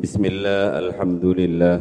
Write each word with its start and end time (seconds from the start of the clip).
بسم 0.00 0.23
الله 0.23 0.79
الحمد 0.87 1.25
لله 1.25 1.77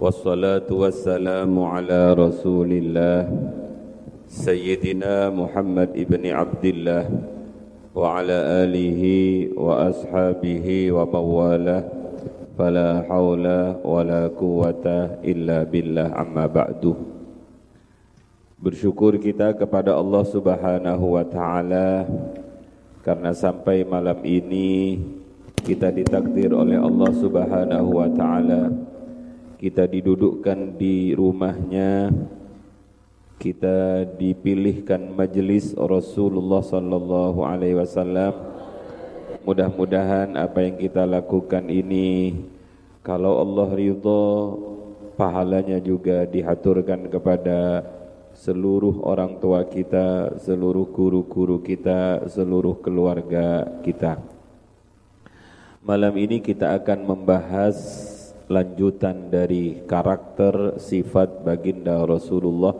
والصلاة 0.00 0.64
والسلام 0.72 1.52
على 1.52 2.00
رسول 2.16 2.72
الله 2.72 3.20
سيدنا 4.24 5.28
محمد 5.28 5.92
ابن 5.92 6.22
عبد 6.26 6.64
الله 6.64 7.04
وعلى 7.92 8.38
آله 8.64 9.02
وأصحابه 9.60 10.66
ومواله 10.92 11.80
فلا 12.56 12.90
حول 13.12 13.46
ولا 13.84 14.22
قوة 14.32 14.86
إلا 15.20 15.68
بالله 15.68 16.08
أما 16.16 16.48
بعد 16.48 16.96
Bersyukur 18.56 19.20
kita 19.20 19.52
kepada 19.52 20.00
Allah 20.00 20.24
Subhanahu 20.24 21.12
wa 21.20 21.28
taala 21.28 22.08
karena 23.04 23.36
sampai 23.36 23.84
malam 23.84 24.16
ini 24.24 24.96
kita 25.60 25.92
ditakdir 25.92 26.50
oleh 26.56 26.80
Allah 26.80 27.10
Subhanahu 27.12 28.00
wa 28.00 28.08
taala. 28.10 28.72
Kita 29.60 29.84
didudukkan 29.84 30.80
di 30.80 31.12
rumahnya. 31.12 32.08
Kita 33.40 34.04
dipilihkan 34.20 35.16
majelis 35.16 35.72
Rasulullah 35.76 36.60
sallallahu 36.60 37.40
alaihi 37.44 37.76
wasallam. 37.76 38.36
Mudah-mudahan 39.48 40.36
apa 40.36 40.60
yang 40.60 40.76
kita 40.76 41.08
lakukan 41.08 41.72
ini 41.72 42.36
kalau 43.00 43.40
Allah 43.40 43.72
ridha 43.72 44.24
pahalanya 45.16 45.80
juga 45.80 46.28
dihaturkan 46.28 47.08
kepada 47.08 47.80
seluruh 48.36 49.00
orang 49.04 49.40
tua 49.40 49.64
kita, 49.64 50.36
seluruh 50.40 50.88
guru-guru 50.92 51.64
kita, 51.64 52.28
seluruh 52.28 52.76
keluarga 52.84 53.64
kita. 53.80 54.39
Malam 55.80 56.12
ini 56.20 56.44
kita 56.44 56.76
akan 56.76 57.08
membahas 57.08 57.72
lanjutan 58.52 59.32
dari 59.32 59.80
karakter 59.88 60.76
sifat 60.76 61.40
baginda 61.40 62.04
Rasulullah 62.04 62.76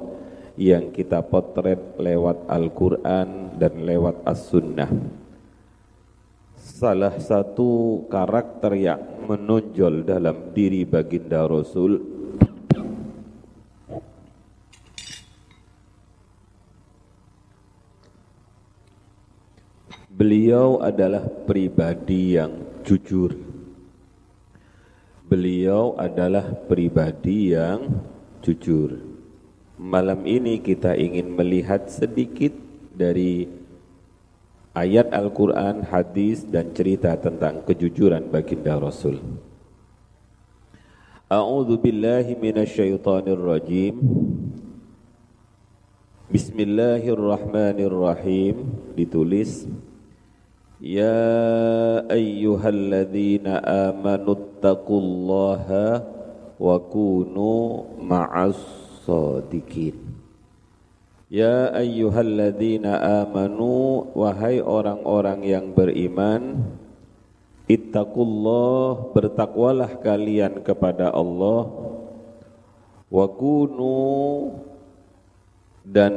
yang 0.61 0.93
kita 0.93 1.25
potret 1.25 1.97
lewat 1.97 2.45
Al-Quran 2.45 3.57
dan 3.57 3.89
lewat 3.89 4.21
As-Sunnah. 4.29 4.93
Salah 6.61 7.17
satu 7.17 8.05
karakter 8.13 8.77
yang 8.77 9.01
menonjol 9.25 10.05
dalam 10.05 10.53
diri 10.53 10.85
baginda 10.85 11.49
Rasul 11.49 12.21
Beliau 20.21 20.85
adalah 20.85 21.25
pribadi 21.49 22.37
yang 22.37 22.70
jujur. 22.85 23.33
Beliau 25.31 25.95
adalah 25.95 26.51
pribadi 26.67 27.55
yang 27.55 28.03
jujur. 28.43 28.99
Malam 29.81 30.29
ini 30.29 30.61
kita 30.61 30.93
ingin 30.99 31.33
melihat 31.33 31.89
sedikit 31.89 32.53
dari 32.93 33.49
ayat 34.75 35.15
Al-Quran, 35.15 35.87
hadis 35.89 36.45
dan 36.45 36.77
cerita 36.77 37.17
tentang 37.17 37.65
kejujuran 37.65 38.29
baginda 38.29 38.77
Rasul. 38.77 39.17
A'udzu 41.31 41.79
billahi 41.79 42.35
minasyaitonir 42.35 43.39
rajim. 43.39 44.03
Bismillahirrahmanirrahim 46.31 48.63
ditulis 48.95 49.67
يا 50.82 52.04
أيها 52.12 52.70
الذين 52.70 53.48
آمنوا 53.48 54.36
اتقوا 54.36 55.02
الله 55.02 55.68
وكونوا 56.60 57.64
مع 58.04 58.30
الصادقين 58.46 60.16
Ya 61.26 61.74
ayyuhalladzina 61.74 63.26
amanu 63.26 64.08
Wahai 64.14 64.62
orang-orang 64.62 65.42
yang 65.42 65.74
beriman 65.74 66.62
Ittaqullah 67.66 69.10
Bertakwalah 69.10 70.06
kalian 70.06 70.62
kepada 70.62 71.10
Allah 71.10 71.66
Wa 73.10 73.26
kunu 73.26 74.54
Dan 75.82 76.14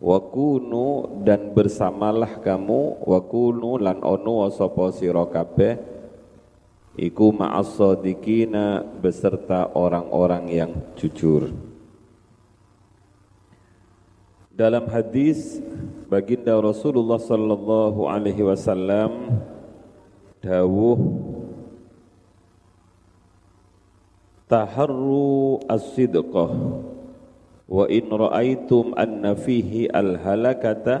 Wakunu 0.00 1.20
dan 1.28 1.52
bersamalah 1.52 2.40
kamu 2.40 3.04
wakunu 3.04 3.76
lan 3.76 4.00
onu 4.00 4.48
wasopo 4.48 4.88
sira 4.96 5.28
kabeh 5.28 5.76
iku 6.96 7.28
ma'as 7.36 7.76
beserta 9.04 9.68
orang-orang 9.76 10.44
yang 10.48 10.72
jujur. 10.96 11.52
Dalam 14.56 14.88
hadis 14.88 15.60
baginda 16.08 16.56
Rasulullah 16.56 17.20
sallallahu 17.20 18.08
alaihi 18.08 18.40
wasallam 18.40 19.36
dawuh 20.40 20.96
taharru 24.48 25.60
as-sidqah 25.68 26.50
wa 27.70 27.86
in 27.86 28.10
ra'aitum 28.10 28.98
anna 28.98 29.38
fihi 29.38 29.86
al 29.86 30.18
halakata 30.18 30.98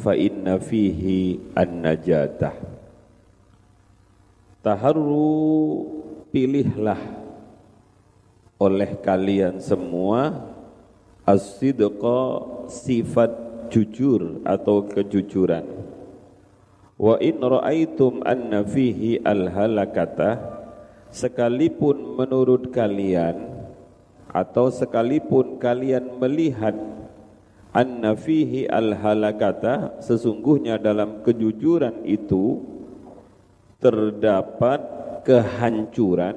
fa 0.00 0.16
inna 0.16 0.56
fihi 0.56 1.36
an 1.52 1.84
najatah 1.84 2.56
taharru 4.64 5.84
pilihlah 6.32 6.96
oleh 8.62 8.90
kalian 9.04 9.58
semua 9.58 10.48
as-sidqa 11.26 12.20
sifat 12.70 13.30
jujur 13.74 14.42
atau 14.46 14.86
kejujuran. 14.86 15.66
Wa 16.94 17.18
in 17.18 17.42
ra'aitum 17.42 18.22
anna 18.22 18.62
fihi 18.62 19.18
al 19.26 19.50
halakata 19.50 20.38
sekalipun 21.10 22.20
menurut 22.20 22.70
kalian 22.70 23.51
atau 24.32 24.72
sekalipun 24.72 25.60
kalian 25.60 26.16
melihat 26.16 26.72
anna 27.76 28.16
fihi 28.16 28.64
al 28.66 28.96
halakata 28.96 30.00
sesungguhnya 30.00 30.80
dalam 30.80 31.20
kejujuran 31.20 32.04
itu 32.08 32.64
terdapat 33.78 34.80
kehancuran. 35.22 36.36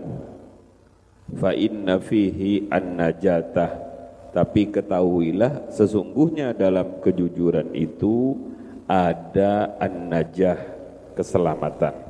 Fa 1.25 1.57
inna 1.57 1.97
fihi 1.97 2.69
an 2.69 3.01
najatah 3.01 3.81
tapi 4.29 4.69
ketahuilah 4.69 5.73
sesungguhnya 5.73 6.53
dalam 6.53 7.01
kejujuran 7.01 7.73
itu 7.73 8.37
ada 8.85 9.73
an 9.81 10.11
najah 10.13 10.59
keselamatan 11.17 12.04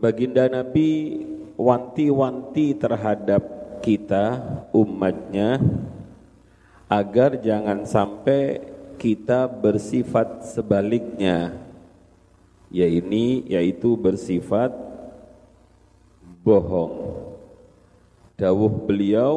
baginda 0.00 0.48
Nabi 0.48 1.20
wanti-wanti 1.60 2.72
terhadap 2.72 3.44
kita 3.84 4.40
umatnya 4.72 5.60
agar 6.88 7.36
jangan 7.38 7.84
sampai 7.84 8.64
kita 8.96 9.44
bersifat 9.46 10.48
sebaliknya. 10.48 11.52
Yaitu 12.70 13.44
yaitu 13.50 13.90
bersifat 13.98 14.70
bohong. 16.40 17.18
Dawuh 18.38 18.72
beliau 18.88 19.34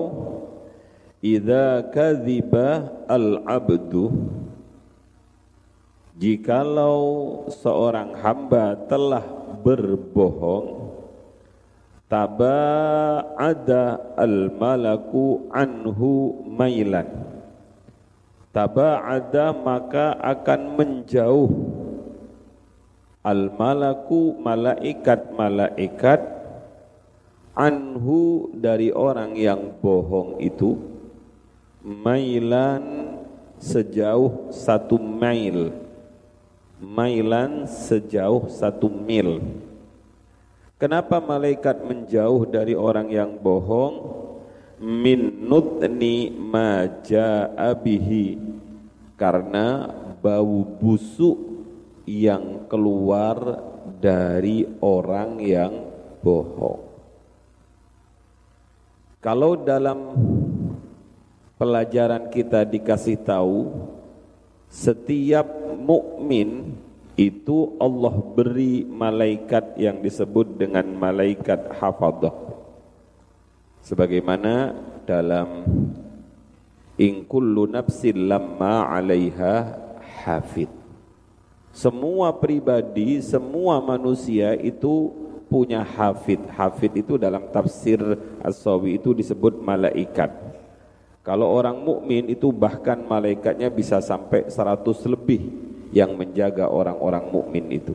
idza 1.20 1.82
kadhiba 1.92 2.94
al-abdu 3.10 4.14
jikalau 6.18 7.46
seorang 7.50 8.14
hamba 8.22 8.78
telah 8.86 9.26
berbohong 9.64 10.84
taba'ada 12.14 14.14
al-malaku 14.14 15.50
anhu 15.50 16.46
mailan. 16.46 17.10
Taba'ada 18.54 19.50
maka 19.58 20.14
akan 20.22 20.78
menjauh. 20.78 21.50
Al-malaku 23.26 24.38
malaikat-malaikat 24.38 26.22
anhu 27.58 28.52
dari 28.54 28.94
orang 28.94 29.34
yang 29.34 29.74
bohong 29.80 30.38
itu 30.44 30.76
mailan 31.82 33.16
sejauh 33.64 34.52
satu 34.52 35.00
mail 35.00 35.83
mailan 36.84 37.64
sejauh 37.64 38.52
satu 38.52 38.92
mil 38.92 39.40
Kenapa 40.76 41.24
malaikat 41.24 41.80
menjauh 41.80 42.44
dari 42.44 42.76
orang 42.76 43.08
yang 43.08 43.40
bohong? 43.40 44.20
Min 44.84 45.48
nutni 45.48 46.28
maja'abihi 46.28 48.36
Karena 49.16 49.88
bau 50.20 50.68
busuk 50.68 51.40
yang 52.04 52.68
keluar 52.68 53.64
dari 54.04 54.68
orang 54.84 55.40
yang 55.40 55.88
bohong. 56.20 56.84
Kalau 59.24 59.56
dalam 59.56 60.12
pelajaran 61.56 62.28
kita 62.28 62.68
dikasih 62.68 63.24
tahu 63.24 63.72
setiap 64.68 65.63
mukmin 65.84 66.80
itu 67.14 67.78
Allah 67.78 68.16
beri 68.34 68.82
malaikat 68.88 69.78
yang 69.78 70.02
disebut 70.02 70.58
dengan 70.58 70.88
malaikat 70.98 71.70
hafadah. 71.78 72.34
Sebagaimana 73.84 74.74
dalam 75.06 75.68
in 76.98 77.28
kullu 77.28 77.70
nafsin 77.70 78.32
lamma 78.32 78.90
'alaiha 78.90 79.78
hafid. 80.26 80.72
Semua 81.74 82.34
pribadi, 82.38 83.18
semua 83.22 83.82
manusia 83.82 84.54
itu 84.58 85.10
punya 85.50 85.82
hafid. 85.86 86.42
Hafid 86.50 87.02
itu 87.02 87.18
dalam 87.18 87.50
tafsir 87.50 87.98
As-Sawi 88.42 88.98
itu 89.02 89.14
disebut 89.14 89.58
malaikat. 89.62 90.34
Kalau 91.24 91.50
orang 91.50 91.80
mukmin 91.82 92.30
itu 92.30 92.52
bahkan 92.52 93.00
malaikatnya 93.00 93.72
bisa 93.72 94.04
sampai 94.04 94.52
100 94.52 94.84
lebih 95.08 95.63
yang 95.94 96.18
menjaga 96.18 96.68
orang-orang 96.68 97.30
mukmin 97.30 97.70
itu. 97.70 97.94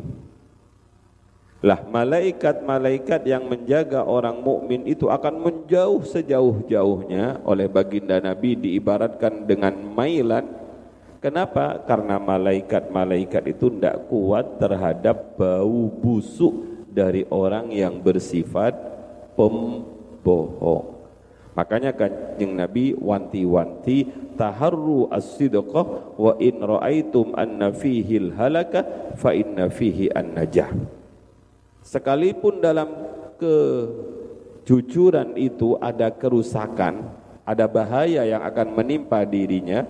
Lah 1.59 1.83
malaikat-malaikat 1.83 3.27
yang 3.27 3.51
menjaga 3.51 4.07
orang 4.07 4.39
mukmin 4.39 4.87
itu 4.87 5.11
akan 5.11 5.43
menjauh 5.43 6.07
sejauh-jauhnya 6.07 7.43
oleh 7.43 7.67
baginda 7.67 8.23
Nabi 8.23 8.55
diibaratkan 8.55 9.43
dengan 9.43 9.75
mailan. 9.75 10.47
Kenapa? 11.19 11.83
Karena 11.83 12.23
malaikat-malaikat 12.23 13.59
itu 13.59 13.75
tidak 13.75 14.07
kuat 14.07 14.63
terhadap 14.63 15.35
bau 15.35 15.91
busuk 15.91 16.55
dari 16.95 17.27
orang 17.27 17.75
yang 17.75 17.99
bersifat 17.99 18.79
pembohong. 19.35 20.98
Makanya 21.59 21.91
kanjeng 21.91 22.55
Nabi 22.55 22.95
wanti-wanti 22.95 24.07
taharru 24.39 25.11
as-sidqah 25.11 26.15
wa 26.15 26.39
in 26.39 26.63
ra'aitum 26.63 27.35
anna 27.35 27.75
fihi 27.75 28.31
halaka 28.31 28.87
fa 29.19 29.35
inna 29.35 29.67
fihi 29.67 30.07
an-najah. 30.15 30.71
Sekalipun 31.83 32.63
dalam 32.63 32.87
kejujuran 33.43 35.35
itu 35.35 35.75
ada 35.83 36.15
kerusakan, 36.15 37.11
ada 37.43 37.67
bahaya 37.67 38.23
yang 38.23 38.47
akan 38.47 38.79
menimpa 38.79 39.27
dirinya, 39.27 39.83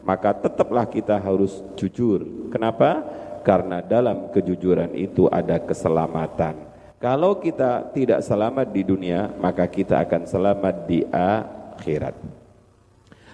maka 0.00 0.32
tetaplah 0.32 0.88
kita 0.88 1.20
harus 1.20 1.60
jujur. 1.76 2.48
Kenapa? 2.48 3.04
Karena 3.44 3.84
dalam 3.84 4.32
kejujuran 4.32 4.96
itu 4.96 5.28
ada 5.28 5.60
keselamatan. 5.60 6.69
Kalau 7.00 7.40
kita 7.40 7.96
tidak 7.96 8.20
selamat 8.20 8.76
di 8.76 8.84
dunia, 8.84 9.32
maka 9.40 9.64
kita 9.64 10.04
akan 10.04 10.28
selamat 10.28 10.84
di 10.84 11.00
akhirat. 11.08 12.12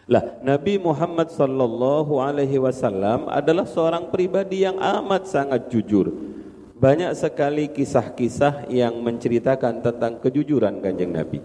Lah, 0.07 0.39
Nabi 0.39 0.79
Muhammad 0.79 1.35
sallallahu 1.35 2.23
alaihi 2.23 2.63
wasallam 2.63 3.27
adalah 3.27 3.67
seorang 3.67 4.07
pribadi 4.15 4.63
yang 4.63 4.79
amat 4.79 5.27
sangat 5.27 5.67
jujur. 5.67 6.15
Banyak 6.79 7.11
sekali 7.19 7.67
kisah-kisah 7.67 8.71
yang 8.71 9.03
menceritakan 9.03 9.83
tentang 9.83 10.23
kejujuran 10.23 10.79
Kanjeng 10.79 11.11
Nabi. 11.11 11.43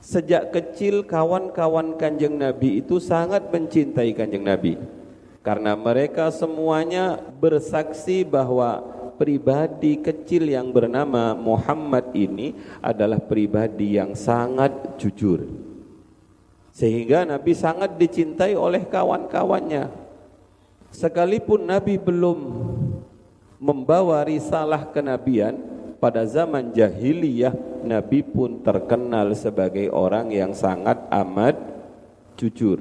Sejak 0.00 0.48
kecil 0.48 1.04
kawan-kawan 1.04 2.00
Kanjeng 2.00 2.40
Nabi 2.40 2.80
itu 2.80 2.96
sangat 2.96 3.52
mencintai 3.52 4.16
Kanjeng 4.16 4.48
Nabi. 4.48 4.80
Karena 5.44 5.76
mereka 5.76 6.32
semuanya 6.32 7.20
bersaksi 7.36 8.24
bahwa 8.24 8.80
pribadi 9.24 10.04
kecil 10.04 10.52
yang 10.52 10.68
bernama 10.68 11.32
Muhammad 11.32 12.12
ini 12.12 12.52
adalah 12.84 13.16
pribadi 13.16 13.96
yang 13.96 14.12
sangat 14.12 15.00
jujur. 15.00 15.48
Sehingga 16.76 17.24
Nabi 17.24 17.56
sangat 17.56 17.96
dicintai 17.96 18.52
oleh 18.52 18.84
kawan-kawannya. 18.84 19.88
Sekalipun 20.92 21.64
Nabi 21.64 21.96
belum 21.96 22.36
membawa 23.56 24.20
risalah 24.28 24.92
kenabian, 24.92 25.56
pada 25.96 26.28
zaman 26.28 26.76
jahiliyah 26.76 27.56
Nabi 27.80 28.20
pun 28.20 28.60
terkenal 28.60 29.32
sebagai 29.32 29.88
orang 29.88 30.28
yang 30.36 30.52
sangat 30.52 31.00
amat 31.08 31.56
jujur. 32.36 32.76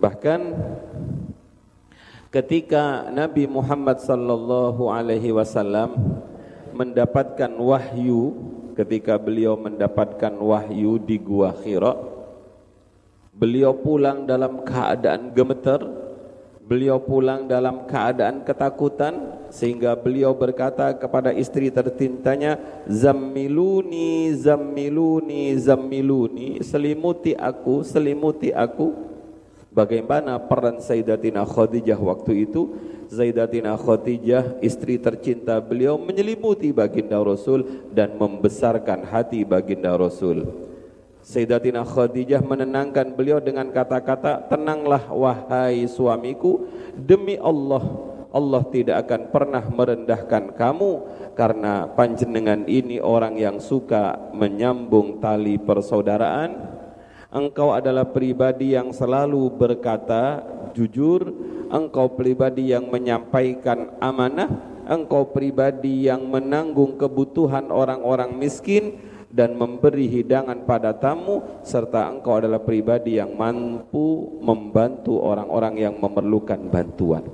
Bahkan 0.00 0.40
ketika 2.32 3.12
Nabi 3.12 3.44
Muhammad 3.44 4.00
sallallahu 4.00 4.88
alaihi 4.88 5.36
wasallam 5.36 5.92
mendapatkan 6.72 7.52
wahyu 7.60 8.32
ketika 8.72 9.20
beliau 9.20 9.52
mendapatkan 9.60 10.32
wahyu 10.40 10.96
di 10.96 11.20
gua 11.20 11.52
Hira 11.60 11.92
beliau 13.36 13.76
pulang 13.76 14.24
dalam 14.24 14.64
keadaan 14.64 15.36
gemeter 15.36 15.84
beliau 16.64 17.04
pulang 17.04 17.44
dalam 17.44 17.84
keadaan 17.84 18.48
ketakutan 18.48 19.44
sehingga 19.52 19.92
beliau 19.92 20.32
berkata 20.32 20.96
kepada 20.96 21.36
istri 21.36 21.68
tercintanya 21.68 22.56
zammiluni 22.88 24.32
zammiluni 24.32 25.52
zammiluni 25.60 26.64
selimuti 26.64 27.36
aku 27.36 27.84
selimuti 27.84 28.48
aku 28.56 29.11
Bagaimana 29.72 30.36
peran 30.36 30.84
Sayyidatina 30.84 31.48
Khadijah 31.48 31.96
waktu 31.96 32.44
itu? 32.44 32.76
Sayyidatina 33.08 33.72
Khadijah 33.80 34.60
istri 34.60 35.00
tercinta 35.00 35.56
beliau 35.64 35.96
menyelimuti 35.96 36.76
baginda 36.76 37.16
Rasul 37.16 37.88
dan 37.88 38.20
membesarkan 38.20 39.08
hati 39.08 39.48
baginda 39.48 39.96
Rasul. 39.96 40.44
Sayyidatina 41.24 41.88
Khadijah 41.88 42.44
menenangkan 42.44 43.16
beliau 43.16 43.40
dengan 43.40 43.72
kata-kata, 43.72 44.44
"Tenanglah 44.52 45.08
wahai 45.08 45.88
suamiku, 45.88 46.68
demi 46.92 47.40
Allah 47.40 48.12
Allah 48.32 48.64
tidak 48.68 49.08
akan 49.08 49.22
pernah 49.28 49.64
merendahkan 49.72 50.56
kamu 50.56 50.92
karena 51.32 51.84
panjenengan 51.96 52.64
ini 52.68 53.00
orang 53.00 53.40
yang 53.40 53.56
suka 53.56 54.20
menyambung 54.36 55.16
tali 55.16 55.56
persaudaraan." 55.56 56.71
Engkau 57.32 57.72
adalah 57.72 58.04
pribadi 58.04 58.76
yang 58.76 58.92
selalu 58.92 59.56
berkata 59.56 60.44
jujur, 60.76 61.32
engkau 61.72 62.12
pribadi 62.12 62.76
yang 62.76 62.92
menyampaikan 62.92 63.96
amanah, 64.04 64.52
engkau 64.84 65.32
pribadi 65.32 66.12
yang 66.12 66.28
menanggung 66.28 67.00
kebutuhan 67.00 67.72
orang-orang 67.72 68.36
miskin 68.36 69.00
dan 69.32 69.56
memberi 69.56 70.12
hidangan 70.12 70.68
pada 70.68 70.92
tamu 70.92 71.40
serta 71.64 72.12
engkau 72.12 72.36
adalah 72.36 72.60
pribadi 72.60 73.16
yang 73.16 73.32
mampu 73.32 74.36
membantu 74.44 75.16
orang-orang 75.24 75.88
yang 75.88 75.96
memerlukan 75.96 76.60
bantuan. 76.68 77.24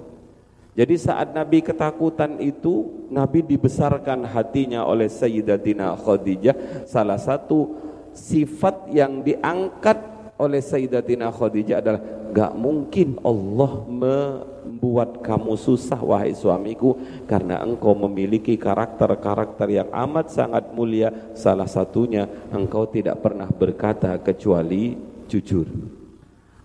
Jadi 0.79 0.95
saat 0.95 1.35
Nabi 1.35 1.59
ketakutan 1.59 2.39
itu, 2.39 2.87
Nabi 3.11 3.43
dibesarkan 3.43 4.23
hatinya 4.31 4.87
oleh 4.87 5.11
Sayyidatina 5.11 5.99
Khadijah, 5.99 6.87
salah 6.87 7.19
satu 7.19 7.88
sifat 8.15 8.91
yang 8.93 9.21
diangkat 9.25 9.99
oleh 10.39 10.63
Sayyidatina 10.63 11.35
Khadijah 11.35 11.83
adalah 11.83 12.03
gak 12.31 12.53
mungkin 12.55 13.19
Allah 13.27 13.83
membuat 13.89 15.19
kamu 15.25 15.59
susah 15.59 15.99
wahai 15.99 16.37
suamiku 16.37 16.95
karena 17.27 17.59
engkau 17.65 17.97
memiliki 17.97 18.55
karakter-karakter 18.55 19.67
yang 19.67 19.91
amat 19.91 20.31
sangat 20.31 20.71
mulia. 20.71 21.11
Salah 21.35 21.67
satunya 21.67 22.31
engkau 22.55 22.87
tidak 22.87 23.19
pernah 23.19 23.51
berkata 23.51 24.15
kecuali 24.23 24.95
jujur. 25.27 25.67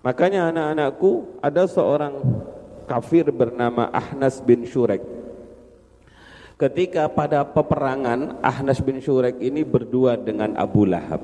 Makanya 0.03 0.51
anak-anakku 0.51 1.39
ada 1.39 1.63
seorang 1.63 2.19
kafir 2.85 3.31
bernama 3.31 3.87
Ahnas 3.89 4.43
bin 4.43 4.67
Shurek 4.67 5.12
ketika 6.57 7.09
pada 7.09 7.43
peperangan 7.43 8.39
Ahnas 8.41 8.79
bin 8.79 9.01
Shurek 9.01 9.41
ini 9.41 9.65
berdua 9.65 10.17
dengan 10.19 10.53
Abu 10.57 10.85
Lahab 10.87 11.21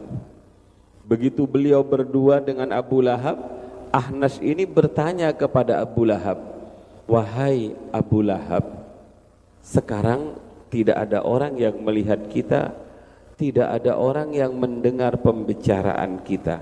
Begitu 1.10 1.50
beliau 1.50 1.82
berdua 1.82 2.38
dengan 2.38 2.70
Abu 2.70 3.02
Lahab, 3.02 3.42
Ahnas 3.90 4.38
ini 4.46 4.70
bertanya 4.70 5.34
kepada 5.34 5.82
Abu 5.82 6.06
Lahab, 6.06 6.38
"Wahai 7.10 7.74
Abu 7.90 8.22
Lahab, 8.22 8.62
sekarang 9.66 10.38
tidak 10.70 11.10
ada 11.10 11.26
orang 11.26 11.58
yang 11.58 11.82
melihat 11.82 12.30
kita, 12.30 12.78
tidak 13.42 13.82
ada 13.82 13.98
orang 13.98 14.38
yang 14.38 14.54
mendengar 14.54 15.18
pembicaraan 15.18 16.22
kita. 16.22 16.62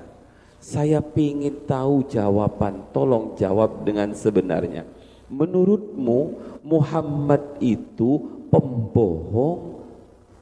Saya 0.63 1.03
ingin 1.03 1.67
tahu 1.67 2.07
jawaban, 2.07 2.87
tolong 2.95 3.35
jawab 3.35 3.83
dengan 3.83 4.15
sebenarnya. 4.15 4.87
Menurutmu 5.27 6.39
Muhammad 6.63 7.59
itu 7.59 8.36
pembohong 8.49 9.83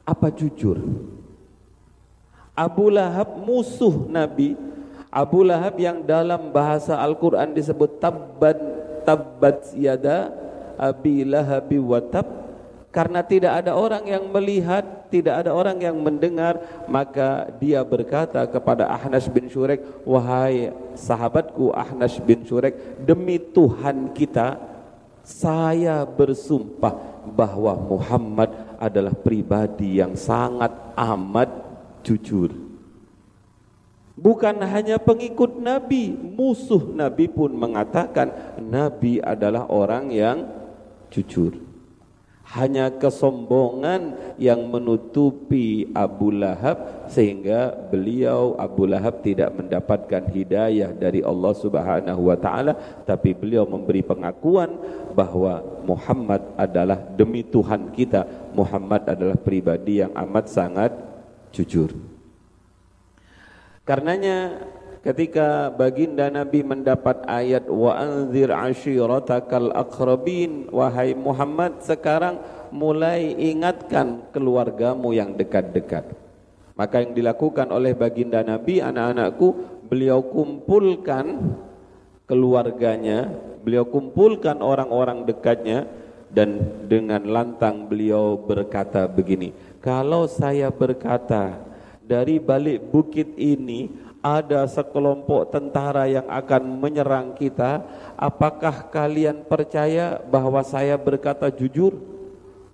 apa 0.06 0.30
jujur?" 0.32 0.78
Abu 2.56 2.88
Lahab 2.88 3.36
musuh 3.44 4.08
Nabi 4.08 4.56
Abu 5.12 5.44
Lahab 5.44 5.76
yang 5.76 6.00
dalam 6.00 6.48
bahasa 6.48 6.96
Al-Quran 6.96 7.52
disebut 7.52 8.00
tabban 8.00 8.56
tabbat 9.04 9.76
yada 9.76 10.32
Abi 10.80 11.24
Lahabi 11.24 11.76
wa 11.80 12.00
tab 12.00 12.46
Karena 12.96 13.20
tidak 13.20 13.60
ada 13.60 13.76
orang 13.76 14.08
yang 14.08 14.24
melihat, 14.32 14.80
tidak 15.12 15.44
ada 15.44 15.52
orang 15.52 15.76
yang 15.84 16.00
mendengar, 16.00 16.56
maka 16.88 17.44
dia 17.60 17.84
berkata 17.84 18.40
kepada 18.48 18.88
Ahnas 18.88 19.28
bin 19.28 19.52
Syurek, 19.52 19.84
"Wahai 20.08 20.72
sahabatku 20.96 21.76
Ahnas 21.76 22.16
bin 22.24 22.48
Syurek, 22.48 23.04
demi 23.04 23.36
Tuhan 23.36 24.16
kita, 24.16 24.56
saya 25.26 26.06
bersumpah 26.06 26.94
bahwa 27.34 27.74
Muhammad 27.74 28.78
adalah 28.78 29.10
pribadi 29.10 29.98
yang 29.98 30.14
sangat 30.14 30.70
amat 30.94 31.50
jujur." 32.06 32.54
Bukan 34.16 34.64
hanya 34.64 34.96
pengikut 34.96 35.60
Nabi, 35.60 36.14
musuh 36.14 36.94
Nabi 36.94 37.28
pun 37.28 37.52
mengatakan 37.52 38.56
Nabi 38.62 39.20
adalah 39.20 39.68
orang 39.68 40.08
yang 40.08 40.48
jujur. 41.12 41.65
Hanya 42.46 42.94
kesombongan 42.94 44.14
yang 44.38 44.70
menutupi 44.70 45.90
Abu 45.90 46.30
Lahab 46.30 47.10
sehingga 47.10 47.74
beliau 47.74 48.54
Abu 48.54 48.86
Lahab 48.86 49.18
tidak 49.26 49.50
mendapatkan 49.50 50.30
hidayah 50.30 50.94
dari 50.94 51.26
Allah 51.26 51.52
Subhanahu 51.58 52.30
wa 52.30 52.38
taala 52.38 52.78
tapi 53.02 53.34
beliau 53.34 53.66
memberi 53.66 54.06
pengakuan 54.06 54.78
bahwa 55.10 55.58
Muhammad 55.82 56.54
adalah 56.54 57.02
demi 57.18 57.42
Tuhan 57.42 57.90
kita 57.90 58.54
Muhammad 58.54 59.10
adalah 59.10 59.34
pribadi 59.34 60.06
yang 60.06 60.14
amat 60.14 60.46
sangat 60.46 60.94
jujur. 61.50 61.92
Karenanya 63.86 64.66
ketika 65.06 65.70
baginda 65.70 66.26
Nabi 66.26 66.66
mendapat 66.66 67.22
ayat 67.30 67.70
wa 67.70 67.94
anzir 67.94 68.50
ashiratakal 68.50 69.70
aqrabin 69.70 70.66
wahai 70.74 71.14
Muhammad 71.14 71.78
sekarang 71.86 72.42
mulai 72.74 73.38
ingatkan 73.38 74.26
keluargamu 74.34 75.14
yang 75.14 75.38
dekat-dekat. 75.38 76.10
Maka 76.74 77.06
yang 77.06 77.14
dilakukan 77.14 77.70
oleh 77.70 77.94
baginda 77.94 78.42
Nabi 78.42 78.82
anak-anakku 78.82 79.78
beliau 79.86 80.26
kumpulkan 80.26 81.54
keluarganya 82.26 83.30
beliau 83.62 83.86
kumpulkan 83.86 84.58
orang-orang 84.58 85.22
dekatnya 85.22 85.86
dan 86.34 86.58
dengan 86.90 87.22
lantang 87.22 87.86
beliau 87.86 88.34
berkata 88.34 89.06
begini 89.06 89.54
kalau 89.78 90.26
saya 90.26 90.74
berkata 90.74 91.54
dari 92.02 92.42
balik 92.42 92.90
bukit 92.90 93.34
ini 93.38 94.05
ada 94.26 94.66
sekelompok 94.66 95.54
tentara 95.54 96.10
yang 96.10 96.26
akan 96.26 96.62
menyerang 96.82 97.38
kita, 97.38 97.86
apakah 98.18 98.90
kalian 98.90 99.46
percaya 99.46 100.18
bahwa 100.26 100.58
saya 100.66 100.98
berkata 100.98 101.46
jujur? 101.46 101.94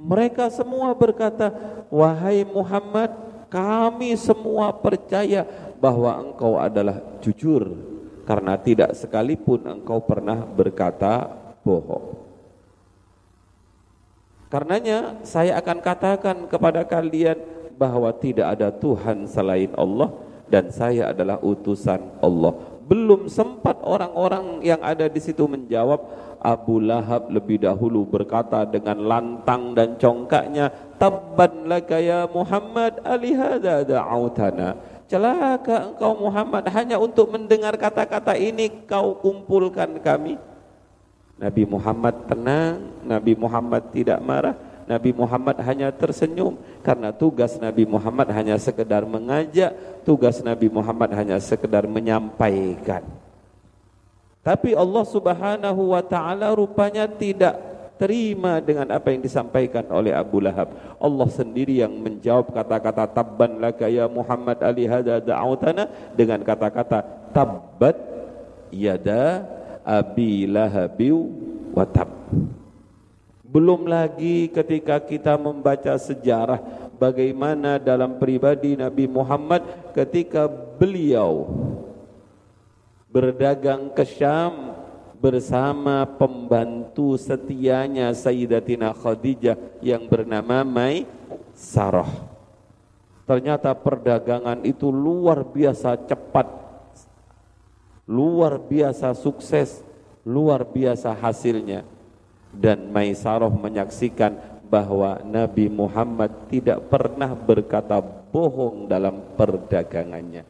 Mereka 0.00 0.49
semua 0.49 0.97
berkata, 0.97 1.52
wahai 1.92 2.42
Muhammad, 2.49 3.12
kami 3.52 4.16
semua 4.16 4.73
percaya 4.73 5.44
bahwa 5.76 6.25
engkau 6.25 6.56
adalah 6.56 7.04
jujur, 7.21 7.68
karena 8.25 8.56
tidak 8.56 8.97
sekalipun 8.97 9.61
engkau 9.68 10.00
pernah 10.00 10.40
berkata 10.49 11.28
bohong. 11.61 12.16
Karenanya 14.49 15.21
saya 15.25 15.61
akan 15.61 15.78
katakan 15.80 16.37
kepada 16.49 16.85
kalian 16.85 17.40
bahwa 17.76 18.12
tidak 18.12 18.52
ada 18.52 18.68
Tuhan 18.68 19.25
selain 19.25 19.73
Allah 19.76 20.12
dan 20.51 20.73
saya 20.73 21.13
adalah 21.13 21.39
utusan 21.43 22.23
Allah. 22.23 22.53
Belum 22.83 23.31
sempat 23.31 23.79
orang-orang 23.81 24.61
yang 24.67 24.83
ada 24.83 25.07
di 25.07 25.23
situ 25.23 25.47
menjawab, 25.47 26.03
Abu 26.43 26.83
Lahab 26.83 27.31
lebih 27.31 27.63
dahulu 27.63 28.03
berkata 28.03 28.67
dengan 28.67 28.99
lantang 28.99 29.73
dan 29.79 29.95
congkaknya, 29.95 30.69
Tabban 30.99 31.71
laka 31.71 32.03
ya 32.03 32.27
Muhammad 32.27 32.99
alihada 33.07 33.87
da'autana. 33.87 34.75
Celaka 35.07 35.93
engkau 35.93 36.19
Muhammad 36.19 36.67
hanya 36.73 36.97
untuk 36.99 37.31
mendengar 37.31 37.77
kata-kata 37.79 38.35
ini 38.35 38.89
kau 38.89 39.15
kumpulkan 39.23 40.03
kami. 40.03 40.41
Nabi 41.39 41.63
Muhammad 41.67 42.27
tenang, 42.27 42.77
Nabi 43.03 43.33
Muhammad 43.35 43.83
tidak 43.95 44.19
marah. 44.23 44.57
Nabi 44.87 45.15
Muhammad 45.15 45.57
hanya 45.62 45.89
tersenyum 45.95 46.59
karena 46.83 47.15
tugas 47.15 47.57
Nabi 47.59 47.87
Muhammad 47.87 48.31
hanya 48.35 48.59
sekedar 48.59 49.07
mengajak, 49.07 50.03
tugas 50.03 50.43
Nabi 50.43 50.67
Muhammad 50.67 51.15
hanya 51.15 51.39
sekedar 51.39 51.87
menyampaikan. 51.87 53.05
Tapi 54.43 54.75
Allah 54.75 55.05
Subhanahu 55.07 55.95
wa 55.95 56.03
taala 56.03 56.51
rupanya 56.51 57.07
tidak 57.07 57.55
terima 57.95 58.59
dengan 58.59 58.91
apa 58.91 59.15
yang 59.15 59.23
disampaikan 59.23 59.87
oleh 59.95 60.11
Abu 60.11 60.43
Lahab. 60.43 60.75
Allah 60.99 61.29
sendiri 61.31 61.79
yang 61.79 61.95
menjawab 61.95 62.51
kata-kata 62.51 63.07
tabban 63.15 63.62
laka 63.62 63.87
ya 63.87 64.11
Muhammad 64.11 64.59
ali 64.59 64.91
hadza 64.91 65.23
da'utana 65.23 65.87
dengan 66.19 66.43
kata-kata 66.43 67.31
tabbat 67.31 67.95
yada 68.75 69.47
abi 69.87 70.51
lahabiu 70.51 71.31
wa 71.71 71.87
tab. 71.87 72.11
Belum 73.52 73.85
lagi 73.85 74.49
ketika 74.49 74.97
kita 74.97 75.37
membaca 75.37 75.92
sejarah 76.00 76.56
bagaimana 76.97 77.76
dalam 77.76 78.16
pribadi 78.16 78.80
Nabi 78.80 79.04
Muhammad 79.04 79.92
ketika 79.92 80.49
beliau 80.49 81.52
berdagang 83.12 83.92
ke 83.92 84.09
Syam 84.09 84.73
bersama 85.21 86.09
pembantu 86.16 87.21
setianya 87.21 88.16
Sayyidatina 88.16 88.97
Khadijah 88.97 89.61
yang 89.85 90.09
bernama 90.09 90.64
Mai 90.64 91.04
Sarah. 91.52 92.09
Ternyata 93.28 93.76
perdagangan 93.76 94.64
itu 94.64 94.88
luar 94.88 95.44
biasa 95.44 96.00
cepat, 96.09 96.49
luar 98.09 98.64
biasa 98.64 99.12
sukses, 99.12 99.85
luar 100.25 100.64
biasa 100.64 101.12
hasilnya 101.12 101.85
dan 102.52 102.92
Maisarah 102.92 103.50
menyaksikan 103.50 104.37
bahwa 104.68 105.21
Nabi 105.21 105.68
Muhammad 105.68 106.49
tidak 106.49 106.88
pernah 106.88 107.37
berkata 107.37 108.00
bohong 108.00 108.88
dalam 108.88 109.37
perdagangannya. 109.37 110.49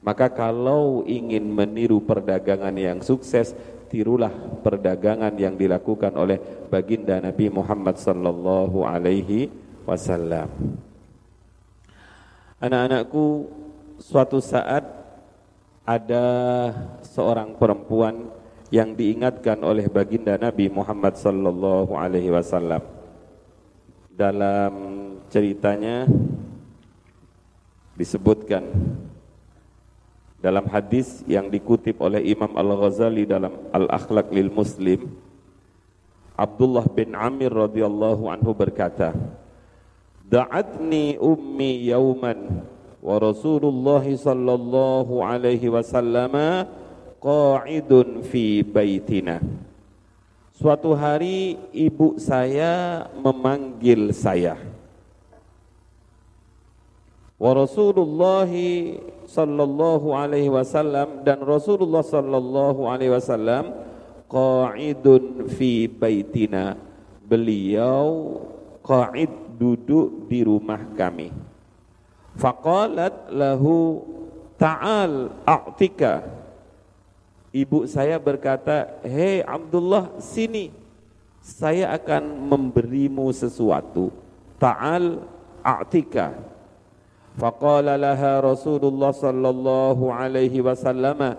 Maka 0.00 0.32
kalau 0.32 1.04
ingin 1.04 1.44
meniru 1.46 2.00
perdagangan 2.02 2.72
yang 2.74 2.98
sukses, 3.04 3.52
tirulah 3.92 4.32
perdagangan 4.64 5.34
yang 5.36 5.54
dilakukan 5.54 6.16
oleh 6.16 6.40
baginda 6.72 7.20
Nabi 7.20 7.46
Muhammad 7.52 8.00
sallallahu 8.00 8.86
alaihi 8.86 9.52
wasallam. 9.84 10.48
Anak-anakku, 12.58 13.50
suatu 14.00 14.40
saat 14.40 14.82
ada 15.84 16.26
seorang 17.02 17.54
perempuan 17.58 18.30
yang 18.70 18.94
diingatkan 18.94 19.58
oleh 19.66 19.90
baginda 19.90 20.38
Nabi 20.38 20.70
Muhammad 20.70 21.18
sallallahu 21.18 21.92
alaihi 21.98 22.30
wasallam. 22.30 22.82
Dalam 24.14 24.72
ceritanya 25.30 26.06
disebutkan 27.98 28.64
dalam 30.40 30.64
hadis 30.72 31.20
yang 31.28 31.52
dikutip 31.52 32.00
oleh 32.00 32.24
Imam 32.24 32.56
Al-Ghazali 32.56 33.28
dalam 33.28 33.52
Al-Akhlaq 33.76 34.32
lil 34.32 34.48
Muslim 34.48 35.12
Abdullah 36.32 36.88
bin 36.88 37.12
Amir 37.12 37.52
radhiyallahu 37.52 38.32
anhu 38.32 38.56
berkata 38.56 39.12
Da'atni 40.24 41.20
ummi 41.20 41.92
yauman 41.92 42.64
wa 43.04 43.16
Rasulullah 43.20 44.00
sallallahu 44.00 45.20
alaihi 45.20 45.68
wasallam 45.68 46.32
qa'idun 47.20 48.24
fi 48.24 48.64
baitina. 48.64 49.38
Suatu 50.56 50.92
hari 50.96 51.56
ibu 51.72 52.16
saya 52.20 53.06
memanggil 53.16 54.12
saya. 54.12 54.56
Wa 57.40 57.56
Rasulullah 57.56 58.48
sallallahu 59.24 60.12
alaihi 60.12 60.52
wasallam 60.52 61.24
dan 61.24 61.40
Rasulullah 61.40 62.04
sallallahu 62.04 62.84
alaihi 62.84 63.16
wasallam 63.16 63.72
qa'idun 64.28 65.48
fi 65.48 65.88
baitina. 65.88 66.76
Beliau 67.24 68.36
qa'id 68.84 69.32
duduk 69.56 70.28
di 70.28 70.44
rumah 70.44 70.84
kami. 70.96 71.32
Faqalat 72.36 73.32
lahu 73.32 74.04
ta'al 74.60 75.32
a'tika 75.48 76.39
Ibu 77.50 77.86
saya 77.90 78.16
berkata, 78.22 78.86
"Hei 79.02 79.42
Abdullah, 79.42 80.14
sini. 80.22 80.70
Saya 81.42 81.90
akan 81.96 82.46
memberimu 82.46 83.26
sesuatu. 83.34 84.14
Ta'al 84.60 85.18
a'tika." 85.66 86.36
Faqala 87.34 87.98
laha 87.98 88.42
Rasulullah 88.42 89.14
sallallahu 89.14 90.10
alaihi 90.10 90.60
wasallam 90.60 91.38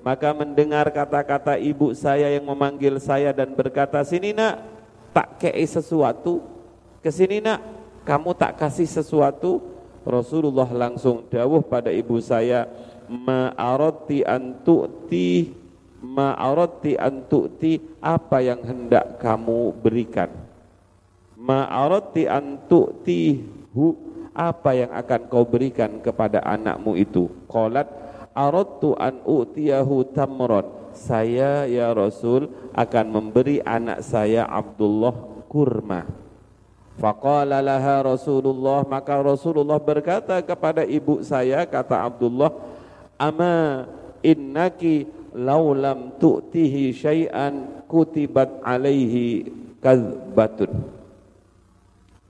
maka 0.00 0.32
mendengar 0.32 0.88
kata-kata 0.88 1.60
ibu 1.60 1.92
saya 1.92 2.32
yang 2.32 2.44
memanggil 2.48 2.96
saya 2.96 3.36
dan 3.36 3.52
berkata, 3.52 4.00
"Sini 4.00 4.32
nak, 4.32 4.64
tak 5.12 5.36
kei 5.40 5.64
sesuatu." 5.68 6.60
ke 7.00 7.08
sini 7.08 7.40
nak, 7.40 7.60
kamu 8.04 8.36
tak 8.36 8.60
kasih 8.60 8.88
sesuatu? 8.88 9.60
Rasulullah 10.04 10.68
langsung 10.68 11.24
dawuh 11.28 11.60
pada 11.60 11.92
ibu 11.92 12.16
saya, 12.20 12.68
ma'arati 13.10 14.22
antu'ti 14.22 15.50
ma'arati 16.00 16.94
antu'ti 16.94 17.98
apa 17.98 18.38
yang 18.38 18.62
hendak 18.62 19.18
kamu 19.18 19.74
berikan? 19.82 20.30
Ma'arati 21.34 22.30
antu'ti 22.30 23.42
hu 23.74 23.98
apa 24.30 24.70
yang 24.78 24.94
akan 24.94 25.20
kau 25.26 25.42
berikan 25.42 25.98
kepada 25.98 26.38
anakmu 26.46 26.94
itu? 26.94 27.26
Qalat 27.50 27.90
aradtu 28.30 28.94
an 28.94 29.18
u'tiyahu 29.26 30.14
tamron 30.14 30.94
saya 30.94 31.66
ya 31.66 31.90
Rasul 31.90 32.50
akan 32.74 33.06
memberi 33.10 33.62
anak 33.62 34.02
saya 34.06 34.46
Abdullah 34.46 35.14
kurma. 35.50 36.06
Faqala 37.00 37.64
laha 37.64 38.04
Rasulullah 38.04 38.84
maka 38.84 39.16
Rasulullah 39.18 39.80
berkata 39.80 40.38
kepada 40.44 40.84
ibu 40.84 41.24
saya 41.24 41.64
kata 41.64 41.96
Abdullah 41.96 42.52
ama 43.20 43.84
innaki 44.24 45.04
law 45.36 45.76
lam 45.76 46.16
tu'tihi 46.16 46.96
syai'an 46.96 47.84
kutibat 47.84 48.64
alaihi 48.64 49.44
kadzbatun 49.84 50.72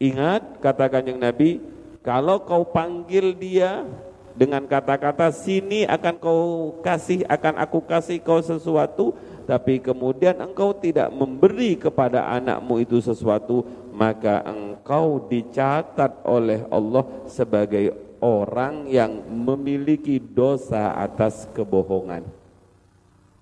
ingat 0.02 0.59
kata 0.59 0.90
kanjeng 0.90 1.23
Nabi 1.23 1.62
kalau 2.02 2.42
kau 2.42 2.66
panggil 2.66 3.30
dia 3.38 3.87
dengan 4.35 4.64
kata-kata 4.64 5.30
sini 5.30 5.85
akan 5.85 6.14
kau 6.16 6.42
kasih 6.80 7.23
akan 7.28 7.61
aku 7.61 7.78
kasih 7.85 8.18
kau 8.18 8.40
sesuatu 8.42 9.14
tapi 9.44 9.82
kemudian 9.82 10.38
engkau 10.38 10.70
tidak 10.73 11.11
memberi 11.11 11.75
kepada 11.75 12.30
anakmu 12.30 12.80
itu 12.80 13.02
sesuatu 13.02 13.66
maka 13.92 14.40
engkau 14.47 15.26
dicatat 15.28 16.25
oleh 16.25 16.64
Allah 16.70 17.04
sebagai 17.26 18.10
orang 18.21 18.87
yang 18.87 19.25
memiliki 19.29 20.21
dosa 20.21 20.95
atas 20.97 21.49
kebohongan. 21.57 22.23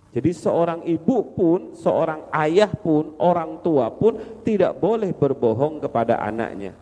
Jadi 0.09 0.31
seorang 0.33 0.81
ibu 0.89 1.21
pun, 1.37 1.77
seorang 1.77 2.27
ayah 2.33 2.73
pun, 2.73 3.13
orang 3.21 3.61
tua 3.61 3.93
pun 3.93 4.17
tidak 4.41 4.81
boleh 4.81 5.13
berbohong 5.13 5.85
kepada 5.85 6.17
anaknya. 6.19 6.73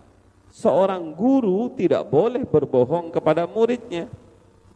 Seorang 0.55 1.13
guru 1.13 1.69
tidak 1.75 2.07
boleh 2.07 2.47
berbohong 2.47 3.11
kepada 3.13 3.45
muridnya. 3.45 4.09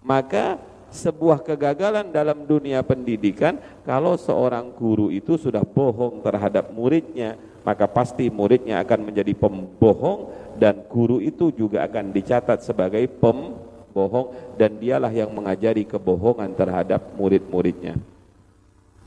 Maka 0.03 0.59
sebuah 0.91 1.47
kegagalan 1.47 2.11
dalam 2.11 2.43
dunia 2.45 2.83
pendidikan 2.83 3.57
kalau 3.87 4.19
seorang 4.19 4.75
guru 4.75 5.09
itu 5.15 5.39
sudah 5.39 5.63
bohong 5.63 6.19
terhadap 6.21 6.75
muridnya, 6.75 7.39
maka 7.63 7.85
pasti 7.85 8.33
muridnya 8.33 8.81
akan 8.81 9.13
menjadi 9.13 9.37
pembohong 9.37 10.33
dan 10.57 10.85
guru 10.89 11.21
itu 11.21 11.53
juga 11.53 11.85
akan 11.85 12.13
dicatat 12.13 12.65
sebagai 12.65 13.05
pembohong 13.21 14.57
dan 14.57 14.81
dialah 14.81 15.13
yang 15.13 15.33
mengajari 15.33 15.85
kebohongan 15.85 16.53
terhadap 16.57 17.13
murid-muridnya. 17.17 18.01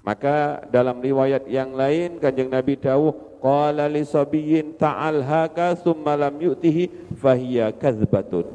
Maka 0.04 0.68
dalam 0.68 1.00
riwayat 1.00 1.48
yang 1.48 1.72
lain 1.74 2.20
Kanjeng 2.20 2.52
Nabi 2.52 2.76
dawuh 2.76 3.40
qala 3.40 3.88
li 3.88 4.04
sabiyyin 4.04 4.76
ta'al 4.76 5.24
haka 5.24 5.80
summa 5.80 6.20
lam 6.20 6.36
yu'tihi 6.36 7.16
fahiya 7.16 7.72
kadzbatun. 7.72 8.48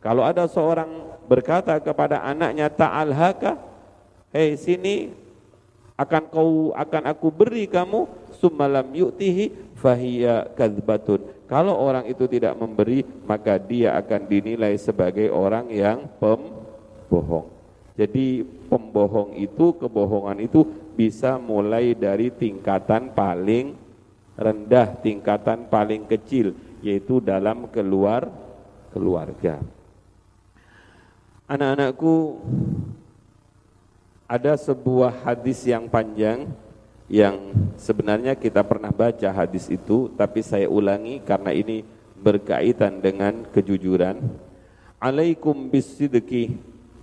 Kalau 0.00 0.24
ada 0.24 0.44
seorang 0.44 0.88
berkata 1.24 1.76
kepada 1.80 2.20
anaknya 2.20 2.68
ta'al 2.68 3.16
haka, 3.16 3.56
"Hei 4.28 4.60
sini 4.60 5.12
akan 6.00 6.22
kau 6.32 6.72
akan 6.72 7.02
aku 7.12 7.28
beri 7.28 7.68
kamu 7.68 8.08
summa 8.40 8.64
lam 8.64 8.88
yu'tihi 8.96 9.76
fahiya 9.76 10.56
kadzbatun." 10.56 11.44
Kalau 11.44 11.76
orang 11.76 12.08
itu 12.08 12.24
tidak 12.30 12.56
memberi, 12.56 13.04
maka 13.28 13.60
dia 13.60 13.98
akan 13.98 14.30
dinilai 14.30 14.78
sebagai 14.80 15.28
orang 15.28 15.68
yang 15.68 16.06
pembohong. 16.16 17.50
Jadi 17.98 18.46
pembohong 18.70 19.36
itu, 19.36 19.76
kebohongan 19.76 20.40
itu 20.40 20.62
bisa 20.94 21.36
mulai 21.42 21.92
dari 21.92 22.30
tingkatan 22.30 23.12
paling 23.12 23.74
rendah, 24.38 24.94
tingkatan 25.04 25.68
paling 25.68 26.06
kecil, 26.06 26.56
yaitu 26.80 27.20
dalam 27.20 27.68
keluar 27.68 28.30
keluarga. 28.94 29.58
Anak-anakku, 31.50 32.38
ada 34.30 34.54
sebuah 34.54 35.26
hadis 35.26 35.66
yang 35.66 35.90
panjang 35.90 36.46
yang 37.10 37.50
sebenarnya 37.74 38.38
kita 38.38 38.62
pernah 38.62 38.94
baca 38.94 39.34
hadis 39.34 39.66
itu 39.66 40.14
tapi 40.14 40.46
saya 40.46 40.70
ulangi 40.70 41.18
karena 41.26 41.50
ini 41.50 41.82
berkaitan 42.14 43.02
dengan 43.02 43.42
kejujuran. 43.50 44.22
Alaikum 45.02 45.66
bisidqi 45.66 46.54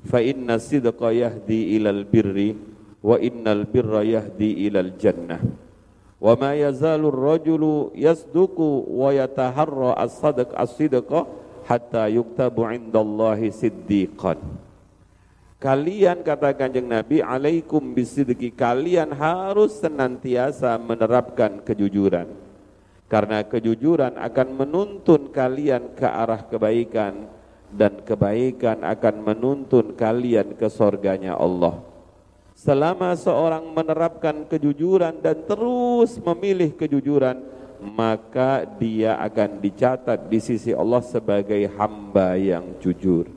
fa 0.08 0.24
inna 0.24 0.64
sidqa 0.64 1.12
yahdi 1.12 1.76
ilal 1.76 2.08
birri 2.08 2.56
wa 3.04 3.20
innal 3.20 3.68
birra 3.68 4.08
yahdi 4.08 4.72
ilal 4.72 4.96
jannah. 4.96 5.44
Wa 6.24 6.40
ma 6.40 6.56
yazalu 6.56 7.12
ar-rajulu 7.12 7.92
yasduqu 7.94 8.88
wa 8.88 9.12
yataharra 9.12 9.92
as-sadq 10.00 10.56
as-sidqa 10.56 11.28
hatta 11.68 12.08
yuktabu 12.08 12.64
indallahi 12.72 13.52
siddiqan 13.52 14.40
Kalian 15.58 16.22
kata 16.22 16.54
kanjeng 16.54 16.86
Nabi 16.86 17.18
alaikum 17.18 17.98
bisidqi 17.98 18.54
kalian 18.54 19.10
harus 19.10 19.82
senantiasa 19.82 20.78
menerapkan 20.78 21.66
kejujuran. 21.66 22.30
Karena 23.10 23.42
kejujuran 23.42 24.22
akan 24.22 24.48
menuntun 24.54 25.34
kalian 25.34 25.98
ke 25.98 26.06
arah 26.06 26.46
kebaikan 26.46 27.26
dan 27.74 28.06
kebaikan 28.06 28.86
akan 28.86 29.16
menuntun 29.26 29.98
kalian 29.98 30.54
ke 30.54 30.70
sorganya 30.70 31.34
Allah. 31.34 31.82
Selama 32.54 33.18
seorang 33.18 33.66
menerapkan 33.74 34.46
kejujuran 34.46 35.26
dan 35.26 35.42
terus 35.42 36.22
memilih 36.22 36.78
kejujuran, 36.78 37.42
maka 37.82 38.62
dia 38.78 39.18
akan 39.26 39.58
dicatat 39.58 40.30
di 40.30 40.38
sisi 40.38 40.70
Allah 40.70 41.02
sebagai 41.02 41.66
hamba 41.82 42.38
yang 42.38 42.78
jujur. 42.78 43.37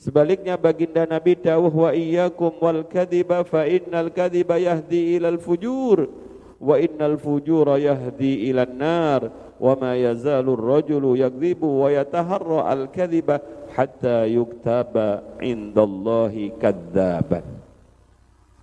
Sebaliknya 0.00 0.56
baginda 0.56 1.04
Nabi 1.04 1.36
dawuh 1.36 1.68
wa 1.68 1.92
iyyakum 1.92 2.56
wal 2.56 2.88
kadhiba 2.88 3.44
fa 3.44 3.68
innal 3.68 4.08
kadhiba 4.08 4.56
yahdi 4.56 5.20
ilal 5.20 5.36
fujur 5.36 6.08
wa 6.56 6.80
innal 6.80 7.20
fujura 7.20 7.76
yahdi 7.76 8.48
ilan 8.48 8.80
nar 8.80 9.28
wa 9.60 9.76
ma 9.76 9.92
yazalu 9.92 10.56
ar-rajulu 10.56 11.20
yakdhibu 11.20 11.84
wa 11.84 11.92
yataharra 11.92 12.72
al-kadhiba 12.72 13.44
hatta 13.76 14.24
yuktaba 14.24 15.20
indallahi 15.44 16.56
kadzaban. 16.56 17.44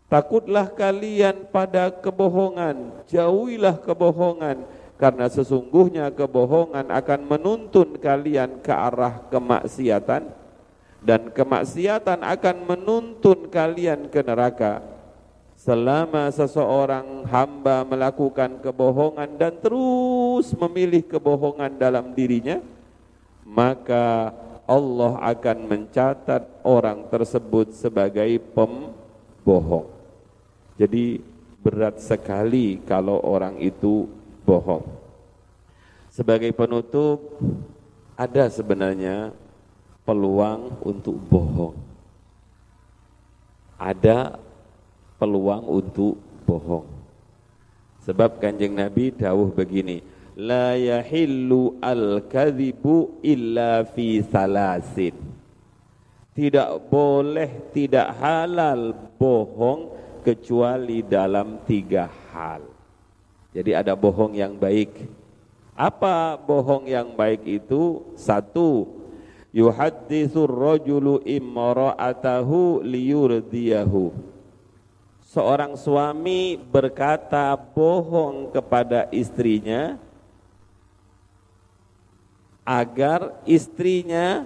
Takutlah 0.09 0.73
kalian 0.73 1.53
pada 1.53 1.93
kebohongan, 1.93 3.05
jauhilah 3.13 3.77
kebohongan 3.85 4.65
karena 4.97 5.29
sesungguhnya 5.29 6.09
kebohongan 6.17 6.89
akan 6.89 7.29
menuntun 7.29 8.01
kalian 8.01 8.57
ke 8.65 8.73
arah 8.73 9.21
kemaksiatan 9.29 10.33
dan 11.07 11.31
kemaksiatan 11.31 12.19
akan 12.19 12.57
menuntun 12.67 13.47
kalian 13.47 14.11
ke 14.11 14.19
neraka. 14.19 14.83
Selama 15.55 16.27
seseorang 16.29 17.23
hamba 17.31 17.87
melakukan 17.87 18.59
kebohongan 18.59 19.39
dan 19.39 19.55
terus 19.63 20.51
memilih 20.53 21.01
kebohongan 21.07 21.79
dalam 21.79 22.11
dirinya 22.11 22.59
maka 23.47 24.35
Allah 24.67 25.15
akan 25.23 25.57
mencatat 25.65 26.43
orang 26.67 27.07
tersebut 27.07 27.71
sebagai 27.71 28.27
pembohong. 28.51 29.87
Jadi 30.75 31.23
berat 31.63 32.03
sekali 32.03 32.83
kalau 32.83 33.23
orang 33.23 33.57
itu 33.63 34.11
bohong. 34.43 34.83
Sebagai 36.11 36.51
penutup 36.51 37.39
ada 38.19 38.51
sebenarnya 38.51 39.31
peluang 40.07 40.79
untuk 40.87 41.19
bohong. 41.27 41.75
Ada 43.75 44.39
peluang 45.19 45.67
untuk 45.67 46.15
bohong. 46.47 46.87
Sebab 48.07 48.39
kanjeng 48.39 48.71
Nabi 48.71 49.11
dawuh 49.11 49.51
begini, 49.51 49.99
la 50.39 50.79
yahillu 50.79 51.75
al-kadhibu 51.83 53.19
illa 53.19 53.83
fi 53.83 54.23
salasin. 54.23 55.11
Tidak 56.31 56.87
boleh, 56.87 57.73
tidak 57.75 58.15
halal 58.23 58.95
bohong 59.19 59.91
kecuali 60.23 61.03
dalam 61.03 61.67
tiga 61.67 62.07
hal. 62.31 62.63
Jadi 63.51 63.75
ada 63.75 63.91
bohong 63.97 64.37
yang 64.37 64.55
baik. 64.55 65.03
Apa 65.73 66.37
bohong 66.37 66.87
yang 66.87 67.11
baik 67.17 67.43
itu? 67.43 68.05
Satu, 68.13 68.96
yuhaddithur 69.57 70.45
rajulu 70.45 71.25
imra'atahu 71.25 72.85
liyurdiyahu 72.85 74.13
seorang 75.25 75.73
suami 75.73 76.61
berkata 76.61 77.57
bohong 77.57 78.53
kepada 78.53 79.09
istrinya 79.09 79.97
agar 82.61 83.33
istrinya 83.49 84.45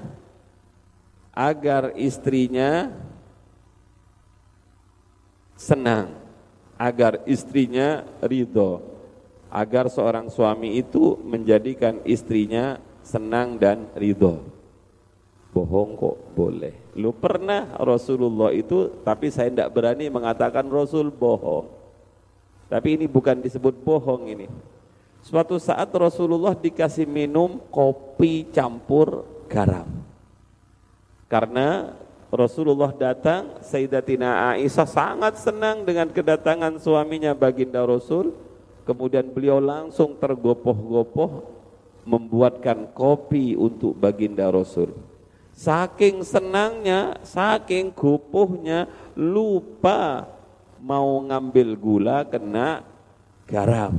agar 1.32 1.96
istrinya 1.96 2.92
senang, 5.56 6.12
agar 6.76 7.24
istrinya 7.24 8.04
ridho, 8.20 8.84
agar 9.48 9.88
seorang 9.88 10.28
suami 10.28 10.76
itu 10.82 11.16
menjadikan 11.24 12.04
istrinya 12.04 12.82
senang 13.06 13.56
dan 13.56 13.88
ridho. 13.96 14.44
Bohong 15.52 16.00
kok 16.00 16.18
boleh. 16.32 16.96
Lu 16.96 17.12
pernah 17.12 17.76
Rasulullah 17.76 18.56
itu, 18.56 19.04
tapi 19.04 19.28
saya 19.28 19.52
tidak 19.52 19.76
berani 19.76 20.08
mengatakan 20.08 20.64
Rasul 20.72 21.12
bohong. 21.12 21.68
Tapi 22.72 22.96
ini 22.96 23.06
bukan 23.12 23.44
disebut 23.44 23.84
bohong 23.84 24.32
ini. 24.32 24.48
Suatu 25.22 25.60
saat 25.60 25.92
Rasulullah 25.92 26.56
dikasih 26.56 27.04
minum 27.04 27.60
kopi 27.68 28.48
campur 28.48 29.28
garam. 29.52 29.92
Karena 31.28 32.00
Rasulullah 32.32 32.96
datang, 32.96 33.60
Sayyidatina 33.60 34.56
Aisyah 34.56 34.88
sangat 34.88 35.36
senang 35.36 35.84
dengan 35.84 36.08
kedatangan 36.16 36.80
suaminya 36.80 37.36
baginda 37.36 37.84
Rasul. 37.84 38.32
Kemudian 38.88 39.28
beliau 39.36 39.60
langsung 39.60 40.16
tergopoh-gopoh 40.16 41.44
membuatkan 42.08 42.96
kopi 42.96 43.54
untuk 43.60 44.00
baginda 44.00 44.48
Rasul. 44.48 45.11
Saking 45.62 46.26
senangnya, 46.26 47.22
saking 47.22 47.94
gopohnya, 47.94 48.90
lupa 49.14 50.26
mau 50.82 51.22
ngambil 51.22 51.78
gula 51.78 52.26
kena 52.26 52.82
garam. 53.46 53.94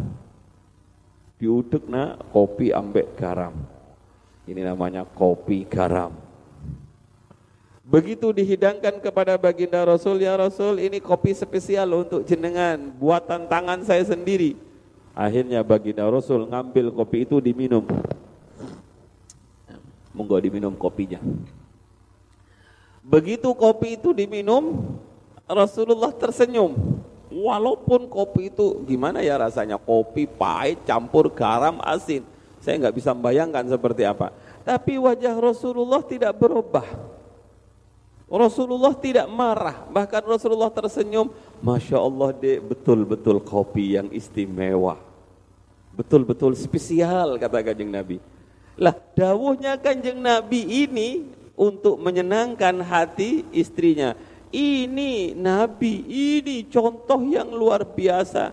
Diudek 1.38 1.87
na 1.87 2.18
kopi 2.35 2.75
ambek 2.75 3.14
garam. 3.14 3.55
Ini 4.42 4.59
namanya 4.66 5.07
kopi 5.07 5.62
garam. 5.62 6.11
Begitu 7.87 8.35
dihidangkan 8.35 8.98
kepada 8.98 9.38
baginda 9.38 9.87
Rasul, 9.87 10.18
ya 10.18 10.35
Rasul 10.35 10.83
ini 10.83 10.98
kopi 10.98 11.31
spesial 11.31 11.94
untuk 11.94 12.27
jenengan, 12.27 12.90
buatan 12.98 13.46
tangan 13.46 13.87
saya 13.87 14.03
sendiri. 14.03 14.59
Akhirnya 15.14 15.62
baginda 15.62 16.11
Rasul 16.11 16.42
ngambil 16.42 16.90
kopi 16.90 17.22
itu 17.22 17.38
diminum. 17.38 17.87
Monggo 20.12 20.37
diminum 20.38 20.77
kopinya. 20.77 21.18
Begitu 23.03 23.51
kopi 23.57 23.98
itu 23.98 24.14
diminum, 24.14 24.94
Rasulullah 25.48 26.14
tersenyum. 26.14 26.77
Walaupun 27.33 28.12
kopi 28.12 28.53
itu 28.53 28.85
gimana 28.85 29.25
ya 29.25 29.40
rasanya, 29.40 29.81
kopi 29.81 30.29
pahit 30.29 30.85
campur 30.85 31.33
garam 31.33 31.81
asin. 31.83 32.22
Saya 32.61 32.79
nggak 32.79 32.96
bisa 32.96 33.11
membayangkan 33.16 33.66
seperti 33.66 34.05
apa. 34.05 34.31
Tapi 34.62 35.01
wajah 35.01 35.35
Rasulullah 35.35 36.05
tidak 36.05 36.37
berubah 36.38 36.87
Rasulullah 38.33 38.96
tidak 38.96 39.29
marah, 39.29 39.85
bahkan 39.92 40.25
Rasulullah 40.25 40.72
tersenyum. 40.72 41.29
Masya 41.61 42.01
Allah 42.01 42.33
dek, 42.33 42.64
betul-betul 42.64 43.44
kopi 43.44 44.01
yang 44.01 44.09
istimewa. 44.09 44.96
Betul-betul 45.92 46.57
spesial 46.57 47.37
kata 47.37 47.61
kanjeng 47.61 47.92
Nabi. 47.92 48.16
Lah 48.83 48.99
dawuhnya 49.14 49.79
kanjeng 49.79 50.18
Nabi 50.18 50.90
ini 50.90 51.23
untuk 51.55 52.03
menyenangkan 52.03 52.83
hati 52.83 53.47
istrinya. 53.55 54.18
Ini 54.51 55.38
Nabi, 55.38 56.03
ini 56.11 56.66
contoh 56.66 57.23
yang 57.23 57.55
luar 57.55 57.87
biasa. 57.87 58.51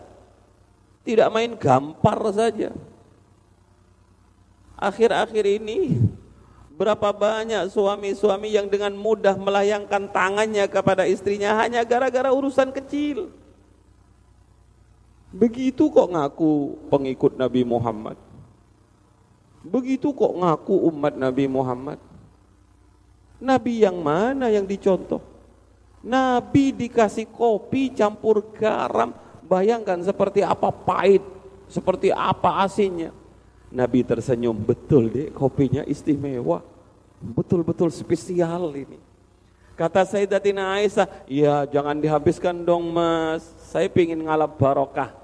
Tidak 1.01 1.27
main 1.33 1.57
gampar 1.57 2.21
saja. 2.29 2.69
Akhir-akhir 4.77 5.43
ini 5.59 5.97
Berapa 6.79 7.11
banyak 7.11 7.75
suami-suami 7.75 8.55
yang 8.55 8.71
dengan 8.71 8.95
mudah 8.95 9.35
melayangkan 9.35 10.07
tangannya 10.15 10.63
kepada 10.71 11.03
istrinya 11.03 11.59
hanya 11.59 11.83
gara-gara 11.83 12.31
urusan 12.31 12.71
kecil. 12.71 13.27
Begitu 15.35 15.91
kok 15.91 16.07
ngaku 16.07 16.79
pengikut 16.87 17.35
Nabi 17.35 17.67
Muhammad. 17.67 18.28
Begitu 19.63 20.15
kok 20.15 20.33
ngaku 20.39 20.75
umat 20.87 21.13
Nabi 21.19 21.45
Muhammad. 21.51 21.99
Nabi 23.39 23.83
yang 23.83 23.99
mana 23.99 24.51
yang 24.51 24.67
dicontoh? 24.67 25.23
Nabi 26.03 26.71
dikasih 26.71 27.27
kopi 27.27 27.91
campur 27.91 28.43
garam. 28.55 29.15
Bayangkan 29.49 29.99
seperti 30.05 30.45
apa 30.45 30.69
pahit, 30.71 31.23
seperti 31.67 32.13
apa 32.13 32.63
asinnya. 32.63 33.11
Nabi 33.69 34.01
tersenyum, 34.01 34.55
betul 34.55 35.09
deh 35.09 35.29
kopinya 35.33 35.83
istimewa. 35.85 36.61
Betul-betul 37.19 37.91
spesial 37.91 38.71
ini. 38.73 38.97
Kata 39.75 40.03
Sayyidatina 40.03 40.75
Aisyah, 40.75 41.07
ya 41.23 41.63
jangan 41.63 41.95
dihabiskan 41.95 42.51
dong 42.67 42.91
mas, 42.91 43.47
saya 43.63 43.87
ingin 43.87 44.27
ngalap 44.27 44.59
barokah. 44.59 45.15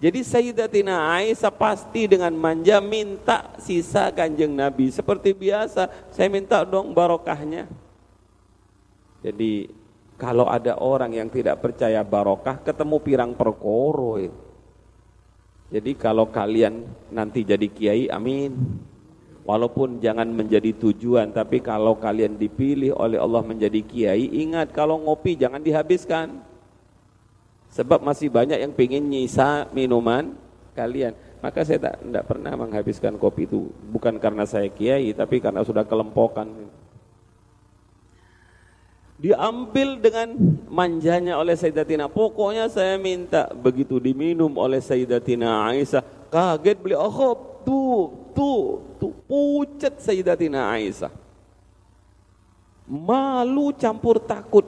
Jadi 0.00 0.24
Sayyidatina 0.24 1.12
Aisyah 1.12 1.52
pasti 1.52 2.08
dengan 2.08 2.32
manja 2.32 2.80
minta 2.80 3.52
sisa 3.60 4.08
kanjeng 4.08 4.56
Nabi. 4.56 4.88
Seperti 4.88 5.36
biasa, 5.36 5.92
saya 6.08 6.28
minta 6.32 6.64
dong 6.64 6.96
barokahnya. 6.96 7.68
Jadi 9.20 9.68
kalau 10.16 10.48
ada 10.48 10.80
orang 10.80 11.12
yang 11.12 11.28
tidak 11.28 11.60
percaya 11.60 12.00
barokah, 12.00 12.56
ketemu 12.64 12.96
pirang 13.04 13.32
perkoro 13.36 14.16
itu. 14.16 14.40
Jadi 15.70 15.92
kalau 15.94 16.26
kalian 16.32 16.82
nanti 17.14 17.44
jadi 17.46 17.68
kiai, 17.70 18.10
amin. 18.10 18.56
Walaupun 19.46 20.02
jangan 20.02 20.26
menjadi 20.26 20.74
tujuan, 20.80 21.30
tapi 21.30 21.62
kalau 21.62 21.94
kalian 21.94 22.40
dipilih 22.40 22.96
oleh 22.96 23.20
Allah 23.20 23.44
menjadi 23.46 23.80
kiai, 23.84 24.32
ingat 24.32 24.72
kalau 24.74 24.98
ngopi 24.98 25.38
jangan 25.38 25.62
dihabiskan. 25.62 26.49
Sebab 27.70 28.02
masih 28.02 28.30
banyak 28.30 28.58
yang 28.58 28.72
ingin 28.74 29.04
nyisa 29.06 29.70
minuman 29.70 30.34
kalian. 30.74 31.14
Maka 31.40 31.64
saya 31.64 31.78
tak, 31.80 32.02
tidak 32.02 32.24
pernah 32.26 32.52
menghabiskan 32.58 33.16
kopi 33.16 33.48
itu. 33.48 33.70
Bukan 33.94 34.18
karena 34.20 34.44
saya 34.44 34.68
kiai, 34.68 35.14
tapi 35.16 35.40
karena 35.40 35.64
sudah 35.64 35.86
kelempokan 35.86 36.50
diambil 39.20 40.00
dengan 40.00 40.32
manjanya 40.72 41.36
oleh 41.36 41.52
Sayyidatina. 41.52 42.08
Pokoknya 42.08 42.72
saya 42.72 42.96
minta 42.96 43.52
begitu 43.52 44.00
diminum 44.00 44.56
oleh 44.56 44.80
Sayyidatina 44.80 45.68
Aisyah, 45.68 46.02
kaget 46.32 46.76
beliau, 46.80 47.04
oh 47.04 47.36
tuh, 47.60 48.00
tuh, 48.32 48.80
tuh, 48.96 49.12
pucat 49.28 50.00
Sayyidatina 50.00 50.72
Aisyah. 50.72 51.12
Malu 52.90 53.70
campur 53.76 54.18
takut. 54.18 54.66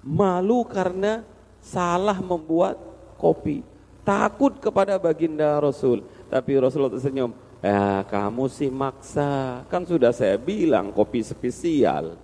Malu 0.00 0.64
karena 0.64 1.26
salah 1.64 2.20
membuat 2.20 2.76
kopi. 3.16 3.64
Takut 4.04 4.52
kepada 4.60 5.00
baginda 5.00 5.56
Rasul. 5.56 6.04
Tapi 6.28 6.60
Rasulullah 6.60 6.92
tersenyum, 6.92 7.32
ya 7.64 8.04
kamu 8.04 8.52
sih 8.52 8.68
maksa. 8.68 9.64
Kan 9.72 9.88
sudah 9.88 10.12
saya 10.12 10.36
bilang 10.36 10.92
kopi 10.92 11.24
spesial 11.24 12.20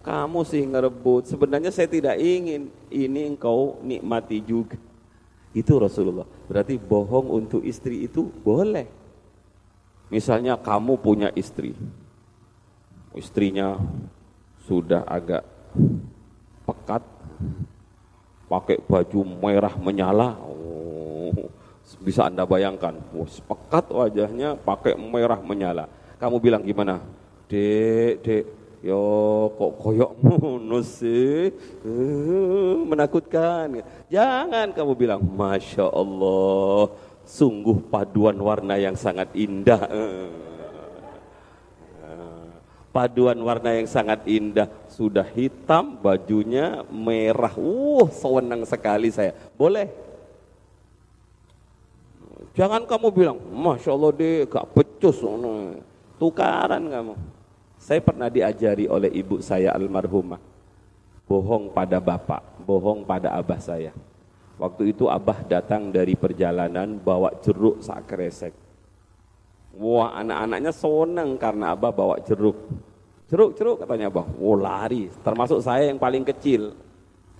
kamu 0.00 0.40
sih 0.48 0.64
ngerebut. 0.64 1.28
Sebenarnya 1.28 1.68
saya 1.68 1.90
tidak 1.90 2.16
ingin 2.16 2.72
ini 2.88 3.28
engkau 3.28 3.76
nikmati 3.84 4.40
juga. 4.40 4.80
Itu 5.52 5.76
Rasulullah. 5.76 6.24
Berarti 6.48 6.80
bohong 6.80 7.28
untuk 7.28 7.60
istri 7.60 8.08
itu 8.08 8.24
boleh. 8.24 8.88
Misalnya 10.08 10.56
kamu 10.56 10.96
punya 10.96 11.28
istri. 11.36 11.76
Istrinya 13.12 13.76
sudah 14.64 15.04
agak 15.04 15.44
pekat. 16.64 17.04
Pakai 18.52 18.76
baju 18.84 19.20
merah 19.40 19.72
menyala. 19.80 20.36
Oh, 20.44 21.48
bisa 22.04 22.28
Anda 22.28 22.44
bayangkan. 22.44 23.00
Oh, 23.16 23.24
pekat 23.24 23.88
wajahnya 23.88 24.60
pakai 24.60 24.92
merah 24.92 25.40
menyala. 25.40 25.88
Kamu 26.20 26.36
bilang 26.36 26.60
gimana? 26.60 27.00
Dek, 27.48 28.20
dek, 28.20 28.44
Yo 28.82 29.46
kok 29.54 29.78
koyok 29.78 30.12
ngono 30.26 30.82
sih 30.82 31.54
uh, 31.86 32.82
menakutkan. 32.82 33.78
Jangan 34.10 34.74
kamu 34.74 34.92
bilang 34.98 35.22
masya 35.22 35.86
Allah 35.86 36.90
sungguh 37.22 37.78
paduan 37.86 38.34
warna 38.42 38.74
yang 38.82 38.98
sangat 38.98 39.30
indah. 39.38 39.86
Uh, 39.86 40.51
paduan 42.92 43.40
warna 43.40 43.72
yang 43.72 43.88
sangat 43.88 44.22
indah 44.28 44.68
sudah 44.86 45.24
hitam 45.32 45.98
bajunya 45.98 46.84
merah. 46.92 47.56
Uh 47.56 48.06
sewenang 48.12 48.62
sekali 48.68 49.08
saya. 49.08 49.32
Boleh. 49.56 49.88
Jangan 52.52 52.84
kamu 52.84 53.08
bilang 53.16 53.40
masya 53.40 53.96
Allah 53.96 54.12
deh 54.12 54.44
gak 54.44 54.68
pecus. 54.76 55.24
Tukaran 56.20 56.84
kamu. 56.86 57.14
Saya 57.80 57.98
pernah 57.98 58.28
diajari 58.30 58.86
oleh 58.86 59.10
ibu 59.10 59.40
saya 59.42 59.74
almarhumah. 59.74 60.38
Bohong 61.26 61.72
pada 61.72 61.96
bapak, 61.96 62.44
bohong 62.62 63.08
pada 63.08 63.32
abah 63.34 63.58
saya. 63.58 63.90
Waktu 64.60 64.92
itu 64.92 65.08
abah 65.08 65.42
datang 65.48 65.88
dari 65.90 66.12
perjalanan 66.14 67.00
bawa 67.00 67.32
jeruk 67.40 67.80
sak 67.80 68.04
kresek. 68.06 68.52
Wah 69.72 70.20
anak-anaknya 70.20 70.72
seneng 70.72 71.40
karena 71.40 71.72
Abah 71.72 71.92
bawa 71.92 72.16
jeruk. 72.24 72.56
Jeruk, 73.32 73.56
jeruk 73.56 73.76
katanya 73.80 74.12
Abah. 74.12 74.28
Wah 74.36 74.56
lari, 74.60 75.08
termasuk 75.24 75.64
saya 75.64 75.88
yang 75.88 75.96
paling 75.96 76.24
kecil. 76.28 76.76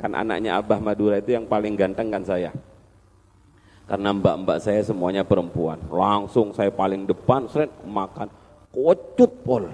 Kan 0.00 0.16
anaknya 0.16 0.56
Abah 0.56 0.80
Madura 0.80 1.20
itu 1.20 1.36
yang 1.36 1.44
paling 1.44 1.76
ganteng 1.76 2.08
kan 2.08 2.24
saya. 2.24 2.50
Karena 3.84 4.14
mbak-mbak 4.16 4.58
saya 4.62 4.80
semuanya 4.80 5.20
perempuan. 5.20 5.76
Langsung 5.92 6.56
saya 6.56 6.72
paling 6.72 7.04
depan, 7.04 7.44
seret 7.50 7.68
makan. 7.84 8.30
Kocut 8.72 9.32
pol. 9.44 9.68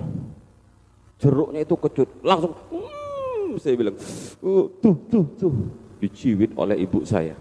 Jeruknya 1.23 1.63
itu 1.63 1.79
kecut. 1.79 2.11
Langsung, 2.27 2.51
hmm, 2.51 3.59
saya 3.63 3.75
bilang, 3.79 3.95
uh, 4.43 4.67
tuh, 4.83 4.97
tuh, 5.07 5.25
tuh. 5.39 5.55
Diciwit 6.03 6.51
oleh 6.59 6.83
ibu 6.83 7.03
saya. 7.07 7.35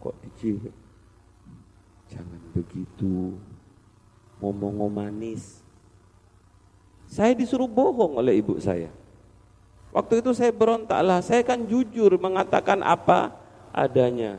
Kok 0.00 0.14
diciwit? 0.24 0.72
Jangan 2.08 2.40
begitu. 2.58 3.38
Ngomong-ngomong 4.42 4.90
manis. 4.90 5.62
Saya 7.08 7.32
disuruh 7.34 7.70
bohong 7.70 8.18
oleh 8.20 8.38
ibu 8.38 8.58
saya. 8.58 8.90
Waktu 9.88 10.20
itu 10.20 10.30
saya 10.36 10.52
berontaklah, 10.52 11.24
saya 11.24 11.40
kan 11.40 11.64
jujur 11.64 12.20
mengatakan 12.20 12.84
apa 12.84 13.32
adanya. 13.72 14.36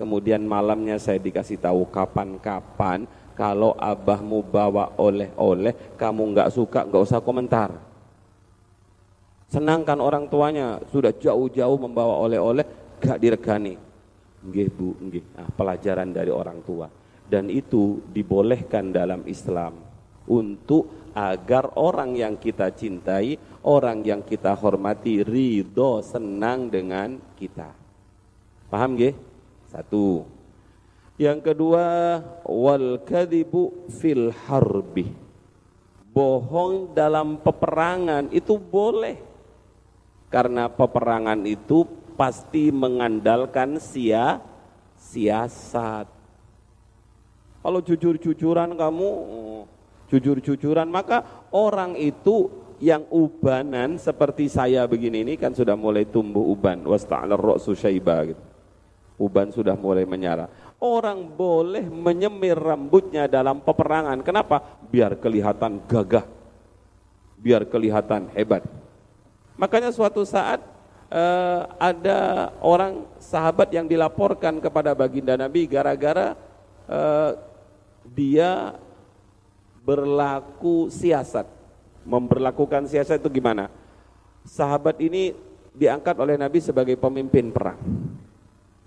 Kemudian 0.00 0.44
malamnya 0.44 0.96
saya 0.96 1.20
dikasih 1.20 1.60
tahu 1.60 1.84
kapan-kapan 1.92 3.04
kalau 3.36 3.76
abahmu 3.76 4.40
bawa 4.48 4.96
oleh-oleh, 4.96 5.76
kamu 6.00 6.32
nggak 6.32 6.48
suka 6.48 6.88
nggak 6.88 7.04
usah 7.04 7.20
komentar. 7.20 7.70
Senangkan 9.46 10.00
orang 10.00 10.26
tuanya 10.26 10.80
sudah 10.90 11.12
jauh-jauh 11.14 11.78
membawa 11.78 12.18
oleh-oleh, 12.18 12.66
gak 12.98 13.22
diregani. 13.22 13.78
Nggih 14.42 14.68
bu, 14.74 14.90
nggih. 14.98 15.24
Nah, 15.38 15.48
pelajaran 15.54 16.10
dari 16.10 16.34
orang 16.34 16.58
tua 16.66 16.90
dan 17.26 17.50
itu 17.50 18.02
dibolehkan 18.14 18.94
dalam 18.94 19.26
Islam 19.26 19.76
untuk 20.26 21.12
agar 21.16 21.72
orang 21.80 22.12
yang 22.12 22.36
kita 22.36 22.68
cintai, 22.76 23.40
orang 23.64 24.04
yang 24.04 24.20
kita 24.20 24.52
hormati 24.52 25.24
ridho 25.24 26.04
senang 26.04 26.68
dengan 26.68 27.16
kita. 27.38 27.72
Paham 28.68 28.98
gak? 29.00 29.16
Satu. 29.70 30.28
Yang 31.16 31.52
kedua, 31.52 31.84
wal 32.44 33.00
kadibu 33.00 33.88
fil 33.88 34.28
harbi. 34.44 35.08
Bohong 36.12 36.92
dalam 36.92 37.40
peperangan 37.40 38.28
itu 38.36 38.60
boleh. 38.60 39.16
Karena 40.28 40.68
peperangan 40.68 41.40
itu 41.48 41.88
pasti 42.18 42.68
mengandalkan 42.68 43.80
sia 43.80 44.40
siasat. 45.00 46.15
Kalau 47.66 47.82
jujur-jujuran 47.82 48.78
kamu 48.78 49.08
jujur-jujuran 50.06 50.86
maka 50.86 51.50
orang 51.50 51.98
itu 51.98 52.46
yang 52.78 53.02
ubanan 53.10 53.98
seperti 53.98 54.46
saya 54.46 54.86
begini 54.86 55.26
ini 55.26 55.34
kan 55.34 55.50
sudah 55.50 55.74
mulai 55.74 56.06
tumbuh 56.06 56.46
uban 56.46 56.78
wasta'alar 56.86 57.42
gitu. 58.30 58.42
Uban 59.18 59.50
sudah 59.50 59.74
mulai 59.74 60.06
menyala. 60.06 60.46
Orang 60.78 61.34
boleh 61.34 61.82
menyemir 61.90 62.54
rambutnya 62.54 63.26
dalam 63.26 63.58
peperangan. 63.58 64.22
Kenapa? 64.22 64.62
Biar 64.86 65.18
kelihatan 65.18 65.82
gagah. 65.90 66.22
Biar 67.34 67.66
kelihatan 67.66 68.30
hebat. 68.30 68.62
Makanya 69.58 69.90
suatu 69.90 70.22
saat 70.22 70.62
uh, 71.10 71.66
ada 71.82 72.54
orang 72.62 73.10
sahabat 73.18 73.74
yang 73.74 73.90
dilaporkan 73.90 74.62
kepada 74.62 74.94
baginda 74.94 75.34
Nabi 75.34 75.66
gara-gara 75.66 76.38
uh, 76.86 77.55
dia 78.14 78.76
berlaku 79.82 80.90
siasat. 80.90 81.46
Memperlakukan 82.06 82.86
siasat 82.86 83.18
itu 83.18 83.42
gimana? 83.42 83.66
Sahabat 84.46 84.98
ini 85.02 85.34
diangkat 85.74 86.14
oleh 86.22 86.38
Nabi 86.38 86.62
sebagai 86.62 86.94
pemimpin 86.94 87.50
perang. 87.50 87.78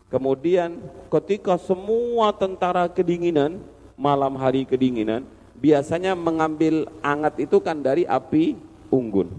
Kemudian 0.08 0.80
ketika 1.12 1.60
semua 1.60 2.32
tentara 2.34 2.88
kedinginan, 2.88 3.60
malam 4.00 4.40
hari 4.40 4.64
kedinginan, 4.64 5.28
biasanya 5.60 6.16
mengambil 6.16 6.88
angat 7.04 7.44
itu 7.44 7.60
kan 7.60 7.78
dari 7.78 8.08
api 8.08 8.56
unggun. 8.90 9.30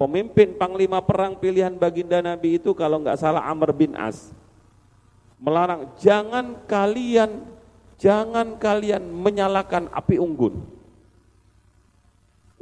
Pemimpin 0.00 0.58
panglima 0.58 0.98
perang 0.98 1.38
pilihan 1.38 1.76
baginda 1.78 2.18
Nabi 2.18 2.58
itu 2.58 2.74
kalau 2.74 2.98
nggak 2.98 3.20
salah 3.20 3.46
Amr 3.46 3.70
bin 3.70 3.94
As 3.94 4.34
melarang 5.42 5.90
jangan 5.98 6.54
kalian 6.70 7.42
jangan 8.02 8.58
kalian 8.58 9.06
menyalakan 9.06 9.86
api 9.94 10.18
unggun. 10.18 10.58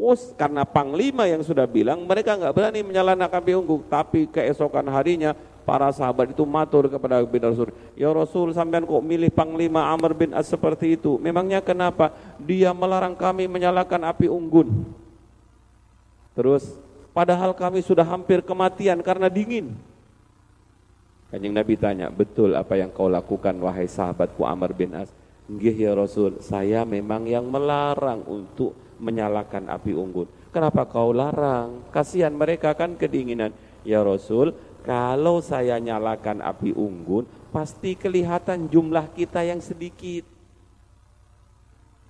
Us, 0.01 0.33
karena 0.37 0.65
panglima 0.65 1.29
yang 1.29 1.45
sudah 1.45 1.69
bilang 1.69 2.05
mereka 2.09 2.37
nggak 2.37 2.57
berani 2.57 2.81
menyalakan 2.85 3.37
api 3.41 3.53
unggun, 3.57 3.85
tapi 3.89 4.29
keesokan 4.29 4.89
harinya 4.89 5.37
para 5.65 5.93
sahabat 5.93 6.33
itu 6.33 6.45
matur 6.49 6.89
kepada 6.89 7.21
bin 7.25 7.45
Rasul, 7.45 7.69
"Ya 7.97 8.09
Rasul, 8.09 8.57
sampean 8.57 8.89
kok 8.89 9.05
milih 9.05 9.29
panglima 9.29 9.93
Amr 9.93 10.17
bin 10.17 10.33
As 10.33 10.49
seperti 10.49 10.97
itu? 10.97 11.21
Memangnya 11.21 11.61
kenapa? 11.61 12.17
Dia 12.41 12.73
melarang 12.73 13.13
kami 13.13 13.45
menyalakan 13.45 14.09
api 14.09 14.29
unggun." 14.29 14.89
Terus, 16.33 16.81
padahal 17.13 17.53
kami 17.53 17.85
sudah 17.85 18.05
hampir 18.09 18.41
kematian 18.41 19.05
karena 19.05 19.29
dingin. 19.29 19.77
Kanjeng 21.29 21.53
Nabi 21.53 21.77
tanya, 21.77 22.09
"Betul 22.09 22.57
apa 22.57 22.81
yang 22.81 22.89
kau 22.89 23.13
lakukan 23.13 23.53
wahai 23.61 23.85
sahabatku 23.85 24.49
Amr 24.49 24.73
bin 24.73 24.97
As?" 24.97 25.13
Nggih 25.51 25.77
ya 25.83 25.93
Rasul, 25.99 26.39
saya 26.39 26.87
memang 26.87 27.27
yang 27.27 27.51
melarang 27.51 28.23
untuk 28.31 28.79
menyalakan 29.03 29.67
api 29.67 29.99
unggun. 29.99 30.31
Kenapa 30.55 30.87
kau 30.87 31.11
larang? 31.11 31.83
Kasihan 31.91 32.31
mereka 32.31 32.71
kan 32.79 32.95
kedinginan. 32.95 33.51
Ya 33.83 33.99
Rasul, 34.07 34.55
kalau 34.87 35.43
saya 35.43 35.83
nyalakan 35.83 36.39
api 36.39 36.71
unggun, 36.71 37.27
pasti 37.51 37.99
kelihatan 37.99 38.71
jumlah 38.71 39.11
kita 39.11 39.43
yang 39.43 39.59
sedikit. 39.59 40.23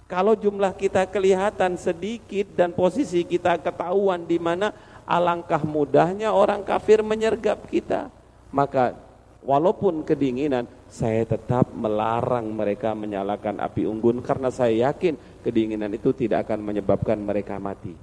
Kalau 0.04 0.36
jumlah 0.36 0.76
kita 0.76 1.08
kelihatan 1.08 1.80
sedikit 1.80 2.44
dan 2.52 2.76
posisi 2.76 3.24
kita 3.24 3.56
ketahuan 3.56 4.26
di 4.26 4.36
mana 4.36 4.74
alangkah 5.08 5.62
mudahnya 5.62 6.34
orang 6.34 6.60
kafir 6.60 7.00
menyergap 7.00 7.62
kita. 7.70 8.10
Maka 8.50 8.98
walaupun 9.40 10.02
kedinginan, 10.02 10.66
saya 10.90 11.22
tetap 11.22 11.70
melarang 11.70 12.50
mereka 12.50 12.98
menyalakan 12.98 13.62
api 13.62 13.86
unggun 13.86 14.18
karena 14.26 14.50
saya 14.50 14.90
yakin 14.90 15.14
kedinginan 15.46 15.94
itu 15.94 16.10
tidak 16.10 16.50
akan 16.50 16.66
menyebabkan 16.66 17.16
mereka 17.22 17.62
mati. 17.62 17.94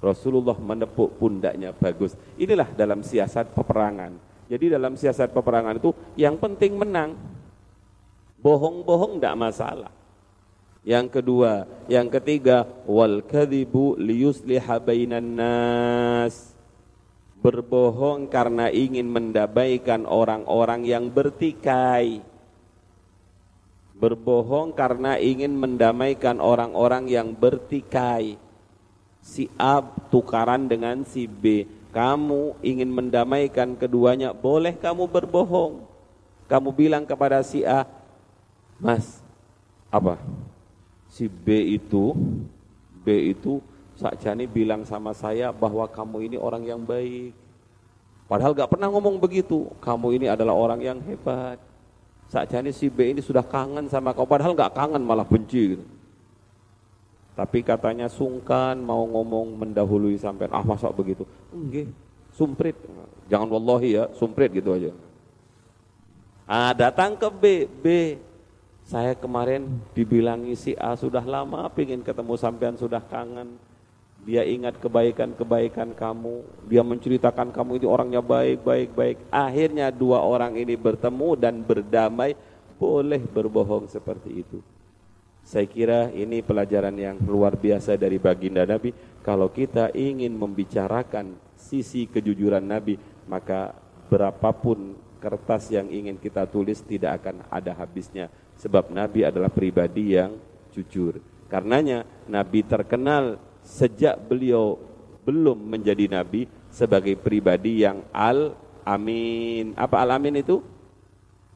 Rasulullah 0.00 0.56
menepuk 0.56 1.16
pundaknya 1.16 1.72
bagus. 1.72 2.16
Inilah 2.36 2.68
dalam 2.72 3.00
siasat 3.00 3.52
peperangan. 3.56 4.12
Jadi 4.48 4.72
dalam 4.72 4.96
siasat 4.96 5.32
peperangan 5.32 5.76
itu 5.80 5.92
yang 6.20 6.36
penting 6.36 6.76
menang. 6.76 7.16
Bohong-bohong 8.40 9.20
tidak 9.20 9.36
masalah. 9.36 9.92
Yang 10.80 11.20
kedua, 11.20 11.68
yang 11.92 12.08
ketiga, 12.08 12.64
wal 12.88 13.20
kadhibu 13.20 14.00
liyusliha 14.00 14.80
bainan 14.80 15.36
nas 15.36 16.49
berbohong 17.40 18.28
karena 18.28 18.68
ingin 18.68 19.08
mendamaikan 19.08 20.04
orang-orang 20.04 20.84
yang 20.84 21.08
bertikai. 21.08 22.20
Berbohong 23.96 24.72
karena 24.72 25.20
ingin 25.20 25.52
mendamaikan 25.56 26.40
orang-orang 26.40 27.08
yang 27.08 27.32
bertikai. 27.36 28.40
Si 29.20 29.52
A 29.60 29.84
tukaran 30.08 30.68
dengan 30.68 31.04
si 31.04 31.28
B. 31.28 31.68
Kamu 31.90 32.62
ingin 32.62 32.86
mendamaikan 32.86 33.74
keduanya, 33.74 34.30
boleh 34.30 34.78
kamu 34.78 35.10
berbohong. 35.10 35.84
Kamu 36.46 36.70
bilang 36.70 37.02
kepada 37.02 37.42
si 37.42 37.66
A, 37.66 37.82
Mas, 38.78 39.20
apa? 39.90 40.16
Si 41.10 41.26
B 41.26 41.76
itu, 41.76 42.14
B 43.02 43.34
itu 43.34 43.58
Sakjani 44.00 44.48
bilang 44.48 44.80
sama 44.88 45.12
saya 45.12 45.52
bahwa 45.52 45.84
kamu 45.84 46.32
ini 46.32 46.36
orang 46.40 46.64
yang 46.64 46.80
baik. 46.80 47.36
Padahal 48.24 48.56
gak 48.56 48.72
pernah 48.72 48.88
ngomong 48.88 49.20
begitu. 49.20 49.68
Kamu 49.84 50.16
ini 50.16 50.24
adalah 50.24 50.56
orang 50.56 50.80
yang 50.80 50.98
hebat. 51.04 51.60
Sakjani 52.32 52.72
si 52.72 52.88
B 52.88 53.12
ini 53.12 53.20
sudah 53.20 53.44
kangen 53.44 53.92
sama 53.92 54.16
kau. 54.16 54.24
Padahal 54.24 54.56
gak 54.56 54.72
kangen 54.72 55.04
malah 55.04 55.28
benci 55.28 55.76
gitu. 55.76 55.84
Tapi 57.36 57.60
katanya 57.60 58.08
sungkan 58.08 58.80
mau 58.80 59.04
ngomong 59.04 59.60
mendahului 59.60 60.16
sampai 60.16 60.48
ah 60.48 60.64
masa 60.64 60.88
begitu. 60.88 61.28
Enggak, 61.52 61.92
sumprit. 62.32 62.76
Jangan 63.28 63.48
wallahi 63.52 64.00
ya, 64.00 64.08
sumprit 64.16 64.48
gitu 64.56 64.72
aja. 64.76 64.92
Ah 66.48 66.72
datang 66.72 67.20
ke 67.20 67.28
B, 67.30 67.44
B 67.68 67.86
saya 68.82 69.14
kemarin 69.14 69.70
dibilangi 69.94 70.58
si 70.58 70.72
A 70.74 70.98
sudah 70.98 71.22
lama 71.22 71.68
pingin 71.70 72.02
ketemu 72.02 72.34
sampean 72.34 72.74
sudah 72.74 72.98
kangen 72.98 73.54
dia 74.20 74.44
ingat 74.44 74.76
kebaikan-kebaikan 74.76 75.96
kamu, 75.96 76.44
dia 76.68 76.84
menceritakan 76.84 77.50
kamu 77.56 77.80
itu 77.80 77.86
orangnya 77.88 78.20
baik, 78.20 78.60
baik, 78.60 78.90
baik. 78.92 79.16
Akhirnya 79.32 79.88
dua 79.88 80.20
orang 80.20 80.60
ini 80.60 80.76
bertemu 80.76 81.28
dan 81.40 81.64
berdamai, 81.64 82.36
boleh 82.76 83.20
berbohong 83.24 83.88
seperti 83.88 84.44
itu. 84.44 84.60
Saya 85.40 85.64
kira 85.64 86.12
ini 86.12 86.44
pelajaran 86.44 86.94
yang 86.94 87.16
luar 87.24 87.56
biasa 87.56 87.96
dari 87.96 88.20
baginda 88.20 88.68
Nabi. 88.68 88.92
Kalau 89.24 89.48
kita 89.48 89.88
ingin 89.96 90.36
membicarakan 90.36 91.34
sisi 91.56 92.04
kejujuran 92.04 92.62
Nabi, 92.64 93.00
maka 93.24 93.72
berapapun 94.12 94.96
kertas 95.20 95.68
yang 95.72 95.88
ingin 95.88 96.16
kita 96.16 96.44
tulis 96.48 96.80
tidak 96.84 97.24
akan 97.24 97.44
ada 97.52 97.72
habisnya. 97.76 98.28
Sebab 98.60 98.92
Nabi 98.92 99.24
adalah 99.24 99.48
pribadi 99.48 100.16
yang 100.16 100.36
jujur. 100.72 101.20
Karenanya 101.48 102.04
Nabi 102.28 102.62
terkenal 102.62 103.49
sejak 103.64 104.18
beliau 104.28 104.78
belum 105.24 105.56
menjadi 105.76 106.08
Nabi 106.10 106.48
sebagai 106.72 107.16
pribadi 107.18 107.84
yang 107.84 108.02
al-amin. 108.14 109.74
Apa 109.76 110.02
al-amin 110.06 110.40
itu? 110.40 110.62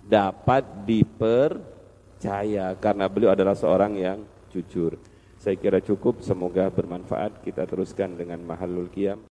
Dapat 0.04 0.84
dipercaya 0.84 2.76
karena 2.76 3.08
beliau 3.08 3.32
adalah 3.32 3.56
seorang 3.56 3.96
yang 3.96 4.20
jujur. 4.52 5.00
Saya 5.40 5.60
kira 5.60 5.80
cukup, 5.80 6.24
semoga 6.24 6.72
bermanfaat. 6.72 7.44
Kita 7.44 7.68
teruskan 7.68 8.16
dengan 8.16 8.40
mahalul 8.44 8.88
qiyam. 8.88 9.20